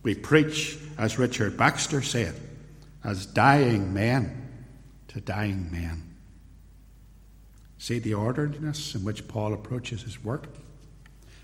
We 0.03 0.13
preach, 0.13 0.77
as 0.97 1.17
Richard 1.17 1.55
Baxter 1.55 2.01
said, 2.01 2.35
as 3.01 3.25
dying 3.25 3.93
men 3.93 4.49
to 5.07 5.21
dying 5.21 5.71
men. 5.71 6.03
See 7.77 7.99
the 7.99 8.15
orderliness 8.15 8.93
in 8.93 9.05
which 9.05 9.25
Paul 9.29 9.53
approaches 9.53 10.01
his 10.01 10.21
work? 10.21 10.49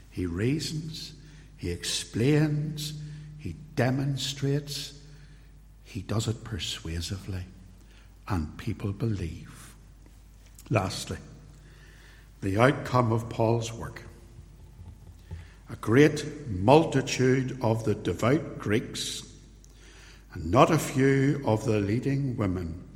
He 0.09 0.25
reasons, 0.25 1.13
he 1.55 1.71
explains, 1.71 2.91
he 3.39 3.55
demonstrates, 3.77 4.99
he 5.85 6.01
does 6.01 6.27
it 6.27 6.43
persuasively, 6.43 7.45
and 8.27 8.57
people 8.57 8.91
believe. 8.91 9.50
Lastly, 10.71 11.17
the 12.39 12.57
outcome 12.57 13.11
of 13.11 13.27
Paul's 13.27 13.73
work. 13.73 14.03
A 15.69 15.75
great 15.75 16.25
multitude 16.47 17.59
of 17.61 17.83
the 17.83 17.93
devout 17.93 18.57
Greeks 18.57 19.23
and 20.33 20.49
not 20.49 20.71
a 20.71 20.79
few 20.79 21.41
of 21.45 21.65
the 21.65 21.81
leading 21.81 22.37
women 22.37 22.87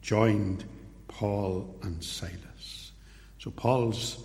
joined 0.00 0.64
Paul 1.06 1.76
and 1.82 2.02
Silas. 2.02 2.92
So 3.38 3.50
Paul's 3.50 4.24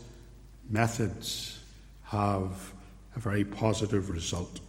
methods 0.69 1.59
have 2.03 2.73
a 3.17 3.19
very 3.19 3.43
positive 3.43 4.09
result. 4.09 4.61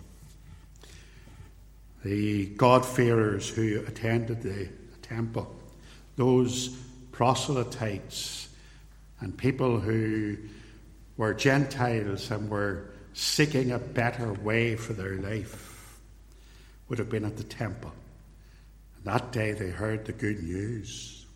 The 2.05 2.47
God-fearers 2.47 3.49
who 3.49 3.85
attended 3.87 4.43
the 4.43 4.69
temple, 5.03 5.55
those 6.17 6.77
proselytes 7.19 8.49
and 9.19 9.37
people 9.37 9.81
who 9.81 10.37
were 11.17 11.35
Gentiles 11.35 12.31
and 12.31 12.49
were 12.49 12.93
seeking 13.13 13.73
a 13.73 13.79
better 13.81 14.33
way 14.35 14.77
for 14.77 14.93
their 14.93 15.17
life, 15.17 15.99
would 16.89 17.01
have 17.01 17.11
been 17.11 17.25
at 17.25 17.37
the 17.37 17.43
temple. 17.43 17.91
And 18.95 19.05
that 19.07 19.33
day 19.33 19.51
they 19.51 19.69
heard 19.69 20.05
the 20.05 20.13
good 20.13 20.45
news. 20.45 21.27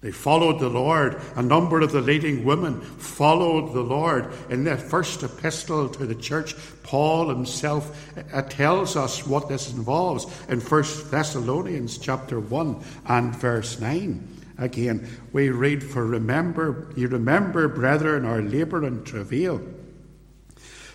They 0.00 0.10
followed 0.10 0.58
the 0.58 0.68
Lord. 0.68 1.22
A 1.36 1.42
number 1.42 1.80
of 1.82 1.92
the 1.92 2.00
leading 2.00 2.44
women 2.44 2.80
followed 2.80 3.74
the 3.74 3.80
Lord. 3.80 4.28
In 4.50 4.64
the 4.64 4.76
first 4.76 5.22
epistle 5.22 5.88
to 5.90 6.04
the 6.04 6.16
church, 6.16 6.56
Paul 6.82 7.28
himself 7.28 8.12
uh, 8.34 8.42
tells 8.42 8.96
us 8.96 9.24
what 9.24 9.48
this 9.48 9.72
involves 9.72 10.24
in 10.48 10.58
1 10.58 10.84
Thessalonians 11.12 11.98
chapter 11.98 12.40
1 12.40 12.84
and 13.06 13.36
verse 13.36 13.78
9. 13.78 14.41
Again, 14.62 15.08
we 15.32 15.50
read, 15.50 15.82
For 15.82 16.06
remember, 16.06 16.92
you 16.94 17.08
remember, 17.08 17.66
brethren, 17.66 18.24
our 18.24 18.40
labour 18.40 18.84
and 18.84 19.04
travail 19.04 19.60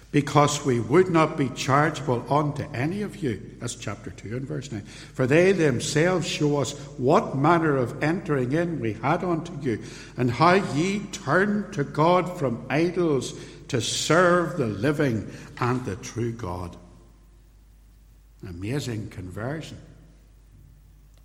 because 0.10 0.66
we 0.66 0.80
would 0.80 1.10
not 1.10 1.36
be 1.36 1.50
chargeable 1.50 2.24
unto 2.34 2.64
any 2.74 3.02
of 3.02 3.18
you. 3.18 3.42
That's 3.60 3.76
chapter 3.76 4.10
2 4.10 4.38
and 4.38 4.48
verse 4.48 4.72
9. 4.72 4.82
For 4.82 5.28
they 5.28 5.52
themselves 5.52 6.26
show 6.26 6.60
us 6.60 6.72
what 6.98 7.36
manner 7.36 7.76
of 7.76 8.02
entering 8.02 8.54
in 8.54 8.80
we 8.80 8.94
had 8.94 9.22
unto 9.22 9.54
you, 9.62 9.84
and 10.16 10.32
how 10.32 10.54
ye 10.54 11.00
turned 11.12 11.74
to 11.74 11.84
God 11.84 12.40
from 12.40 12.66
idols 12.70 13.34
to 13.68 13.82
serve 13.82 14.58
the 14.58 14.68
living 14.68 15.30
and 15.60 15.84
the 15.84 15.98
true 15.98 16.32
God. 16.32 16.78
Amazing 18.48 19.10
conversion, 19.10 19.78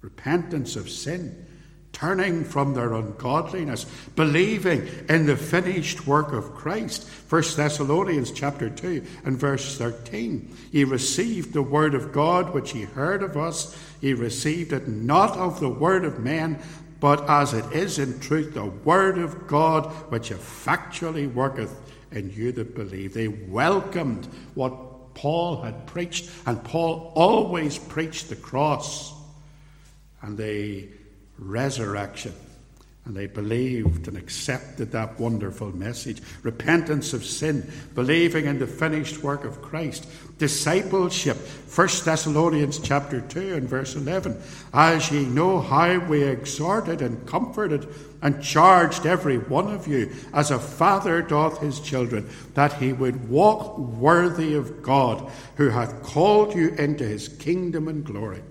repentance 0.01 0.75
of 0.75 0.91
sin 0.91 1.47
turning 1.93 2.43
from 2.45 2.75
their 2.75 2.95
ungodliness, 2.95 3.85
believing 4.17 4.89
in 5.09 5.27
the 5.27 5.37
finished 5.37 6.07
work 6.07 6.33
of 6.33 6.55
Christ. 6.55 7.09
1 7.29 7.43
Thessalonians 7.57 8.31
chapter 8.31 8.71
2 8.71 9.05
and 9.25 9.39
verse 9.39 9.77
13. 9.77 10.57
Ye 10.73 10.85
received 10.85 11.53
the 11.53 11.63
word 11.63 11.95
of 11.95 12.13
God 12.13 12.55
which 12.55 12.75
ye 12.75 12.83
heard 12.83 13.23
of 13.23 13.37
us, 13.37 13.77
ye 14.01 14.15
received 14.15 14.73
it 14.73 14.89
not 14.89 15.37
of 15.37 15.61
the 15.61 15.69
word 15.69 16.05
of 16.05 16.19
men, 16.19 16.59
but 16.99 17.29
as 17.29 17.53
it 17.53 17.71
is 17.73 17.99
in 17.99 18.19
truth 18.21 18.55
the 18.55 18.65
word 18.65 19.19
of 19.19 19.47
God 19.47 19.87
which 20.11 20.31
effectually 20.31 21.27
worketh 21.27 21.79
in 22.13 22.31
you 22.31 22.53
that 22.53 22.75
believe. 22.75 23.13
They 23.13 23.29
welcomed 23.29 24.27
what 24.55 25.15
Paul 25.15 25.63
had 25.63 25.87
preached, 25.87 26.31
and 26.47 26.63
Paul 26.63 27.13
always 27.15 27.79
preached 27.79 28.29
the 28.29 28.37
cross. 28.37 29.13
And 30.23 30.39
they 30.39 30.89
resurrection. 31.43 32.35
And 33.05 33.17
they 33.17 33.27
believed 33.27 34.07
and 34.07 34.17
accepted 34.17 34.93
that 34.93 35.19
wonderful 35.19 35.75
message. 35.77 36.23
Repentance 36.45 37.13
of 37.13 37.25
sin, 37.25 37.69
believing 37.97 38.47
in 38.47 38.61
the 38.61 38.67
finished 38.69 39.25
work 39.25 39.45
of 39.45 39.61
Christ, 39.61 40.07
discipleship. 40.39 41.37
1 41.37 41.89
Thessalonians 42.05 42.79
chapter 42.79 43.21
2 43.21 43.55
and 43.55 43.69
verse 43.69 43.97
11. 43.97 44.41
As 44.73 45.11
ye 45.11 45.25
know 45.25 45.61
how 45.61 45.99
we 45.99 46.23
exhorted 46.23 47.03
and 47.03 47.27
comforted 47.27 47.89
and 48.23 48.41
charged 48.41 49.05
every 49.05 49.39
one 49.39 49.75
of 49.75 49.89
you, 49.89 50.13
as 50.33 50.53
a 50.53 50.59
father 50.61 51.23
doth 51.23 51.59
his 51.59 51.81
children, 51.81 52.31
that 52.55 52.75
he 52.75 52.93
would 52.93 53.29
walk 53.29 53.79
worthy 53.79 54.55
of 54.55 54.81
God, 54.81 55.29
who 55.57 55.71
hath 55.71 56.05
called 56.05 56.55
you 56.55 56.69
into 56.75 57.03
his 57.03 57.27
kingdom 57.27 57.89
and 57.89 58.05
glory. 58.05 58.43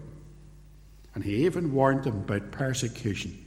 And 1.14 1.24
he 1.24 1.46
even 1.46 1.74
warned 1.74 2.06
them 2.06 2.20
about 2.20 2.52
persecution. 2.52 3.38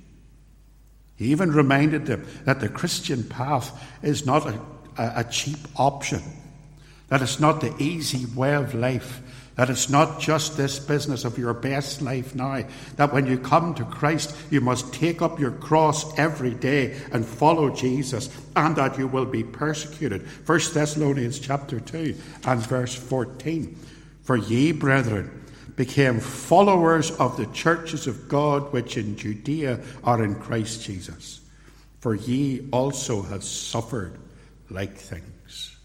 He 1.16 1.26
even 1.30 1.52
reminded 1.52 2.06
them 2.06 2.26
that 2.44 2.60
the 2.60 2.68
Christian 2.68 3.24
path 3.24 3.80
is 4.02 4.26
not 4.26 4.46
a, 4.46 4.60
a, 4.98 5.24
cheap 5.24 5.58
option, 5.76 6.22
that 7.08 7.22
it's 7.22 7.38
not 7.38 7.60
the 7.60 7.74
easy 7.78 8.26
way 8.26 8.54
of 8.54 8.74
life, 8.74 9.22
that 9.54 9.70
it's 9.70 9.88
not 9.88 10.20
just 10.20 10.56
this 10.56 10.80
business 10.80 11.24
of 11.24 11.38
your 11.38 11.54
best 11.54 12.02
life 12.02 12.34
now, 12.34 12.64
that 12.96 13.12
when 13.12 13.26
you 13.26 13.38
come 13.38 13.74
to 13.74 13.84
Christ, 13.84 14.34
you 14.50 14.60
must 14.60 14.92
take 14.92 15.22
up 15.22 15.38
your 15.38 15.52
cross 15.52 16.18
every 16.18 16.54
day 16.54 17.00
and 17.12 17.24
follow 17.24 17.70
Jesus, 17.70 18.28
and 18.56 18.74
that 18.74 18.98
you 18.98 19.06
will 19.06 19.26
be 19.26 19.44
persecuted. 19.44 20.26
1 20.46 20.60
Thessalonians 20.72 21.38
chapter 21.38 21.78
2 21.78 22.16
and 22.44 22.60
verse 22.60 22.94
14. 22.96 23.78
For 24.24 24.36
ye, 24.36 24.72
brethren, 24.72 25.43
became 25.76 26.20
followers 26.20 27.10
of 27.12 27.36
the 27.36 27.46
churches 27.46 28.06
of 28.06 28.28
God 28.28 28.72
which 28.72 28.96
in 28.96 29.16
Judea 29.16 29.80
are 30.04 30.22
in 30.22 30.36
Christ 30.36 30.82
Jesus. 30.82 31.40
For 32.00 32.14
ye 32.14 32.68
also 32.70 33.22
have 33.22 33.42
suffered 33.42 34.18
like 34.70 34.96
things. 34.96 35.76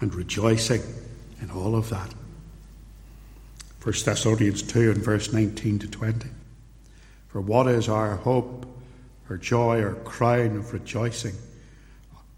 And 0.00 0.14
rejoicing 0.14 0.82
in 1.40 1.50
all 1.50 1.74
of 1.74 1.88
that. 1.90 2.12
1 3.82 3.94
Thessalonians 4.04 4.62
2 4.62 4.92
and 4.92 5.02
verse 5.02 5.32
19 5.32 5.80
to 5.80 5.88
20. 5.88 6.28
For 7.28 7.40
what 7.40 7.66
is 7.66 7.88
our 7.88 8.16
hope, 8.16 8.66
our 9.28 9.36
joy, 9.36 9.82
our 9.82 9.94
crown 9.94 10.56
of 10.56 10.72
rejoicing? 10.72 11.34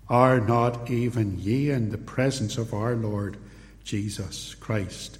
Are 0.09 0.41
not 0.41 0.91
even 0.91 1.39
ye 1.39 1.71
in 1.71 1.91
the 1.91 1.99
presence 1.99 2.57
of 2.57 2.73
our 2.73 2.95
Lord? 2.95 3.37
Jesus 3.85 4.55
Christ 4.55 5.19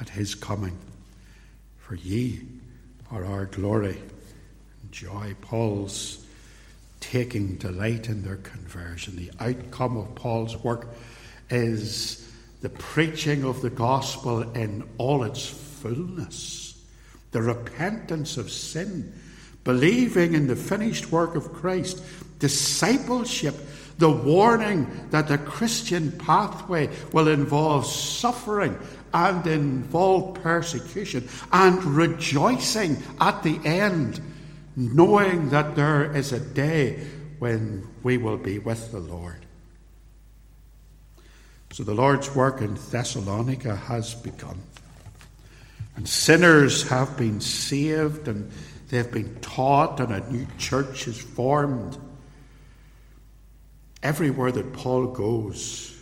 at 0.00 0.08
his 0.08 0.34
coming. 0.34 0.76
For 1.78 1.94
ye 1.94 2.40
are 3.10 3.24
our 3.24 3.46
glory 3.46 3.98
and 4.82 4.92
joy. 4.92 5.34
Paul's 5.40 6.24
taking 7.00 7.56
delight 7.56 8.08
in 8.08 8.22
their 8.22 8.36
conversion. 8.36 9.16
The 9.16 9.30
outcome 9.40 9.96
of 9.96 10.14
Paul's 10.14 10.56
work 10.56 10.88
is 11.50 12.28
the 12.60 12.68
preaching 12.68 13.44
of 13.44 13.62
the 13.62 13.70
gospel 13.70 14.42
in 14.54 14.86
all 14.98 15.22
its 15.22 15.46
fullness, 15.46 16.82
the 17.30 17.42
repentance 17.42 18.36
of 18.36 18.50
sin, 18.50 19.12
believing 19.64 20.34
in 20.34 20.48
the 20.48 20.56
finished 20.56 21.12
work 21.12 21.36
of 21.36 21.52
Christ, 21.52 22.02
discipleship 22.38 23.54
the 23.98 24.10
warning 24.10 25.08
that 25.10 25.28
the 25.28 25.38
Christian 25.38 26.12
pathway 26.12 26.88
will 27.12 27.28
involve 27.28 27.84
suffering 27.86 28.78
and 29.12 29.46
involve 29.46 30.34
persecution 30.42 31.28
and 31.52 31.82
rejoicing 31.84 33.02
at 33.20 33.42
the 33.42 33.58
end, 33.64 34.20
knowing 34.76 35.50
that 35.50 35.74
there 35.74 36.14
is 36.14 36.32
a 36.32 36.40
day 36.40 37.04
when 37.38 37.86
we 38.02 38.18
will 38.18 38.36
be 38.36 38.58
with 38.58 38.92
the 38.92 39.00
Lord. 39.00 39.44
So 41.72 41.82
the 41.82 41.94
Lord's 41.94 42.34
work 42.34 42.60
in 42.60 42.74
Thessalonica 42.74 43.76
has 43.76 44.14
begun. 44.14 44.60
And 45.96 46.08
sinners 46.08 46.88
have 46.88 47.16
been 47.16 47.40
saved 47.40 48.28
and 48.28 48.50
they've 48.88 49.10
been 49.10 49.34
taught, 49.40 50.00
and 50.00 50.12
a 50.12 50.30
new 50.30 50.46
church 50.56 51.08
is 51.08 51.20
formed. 51.20 51.98
Everywhere 54.02 54.52
that 54.52 54.72
Paul 54.72 55.08
goes, 55.08 55.96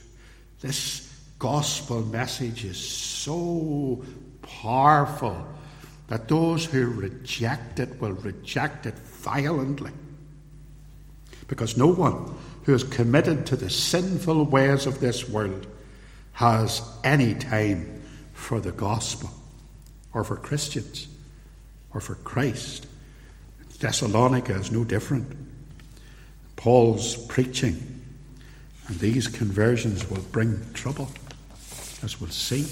this 0.60 1.12
gospel 1.38 2.02
message 2.02 2.64
is 2.64 2.76
so 2.76 4.04
powerful 4.42 5.46
that 6.08 6.28
those 6.28 6.64
who 6.64 6.86
reject 6.86 7.80
it 7.80 8.00
will 8.00 8.12
reject 8.12 8.86
it 8.86 8.94
violently. 8.98 9.92
Because 11.48 11.76
no 11.76 11.88
one 11.88 12.34
who 12.64 12.74
is 12.74 12.84
committed 12.84 13.46
to 13.46 13.56
the 13.56 13.70
sinful 13.70 14.44
ways 14.44 14.86
of 14.86 15.00
this 15.00 15.28
world 15.28 15.66
has 16.32 16.82
any 17.02 17.34
time 17.34 18.02
for 18.32 18.60
the 18.60 18.72
gospel 18.72 19.30
or 20.12 20.24
for 20.24 20.36
Christians 20.36 21.08
or 21.94 22.00
for 22.00 22.16
Christ. 22.16 22.86
Thessalonica 23.78 24.54
is 24.54 24.70
no 24.70 24.84
different. 24.84 25.45
Paul's 26.56 27.16
preaching 27.26 27.96
and 28.88 28.98
these 28.98 29.28
conversions 29.28 30.08
will 30.08 30.22
bring 30.32 30.60
trouble, 30.72 31.10
as 32.02 32.20
we'll 32.20 32.30
see. 32.30 32.66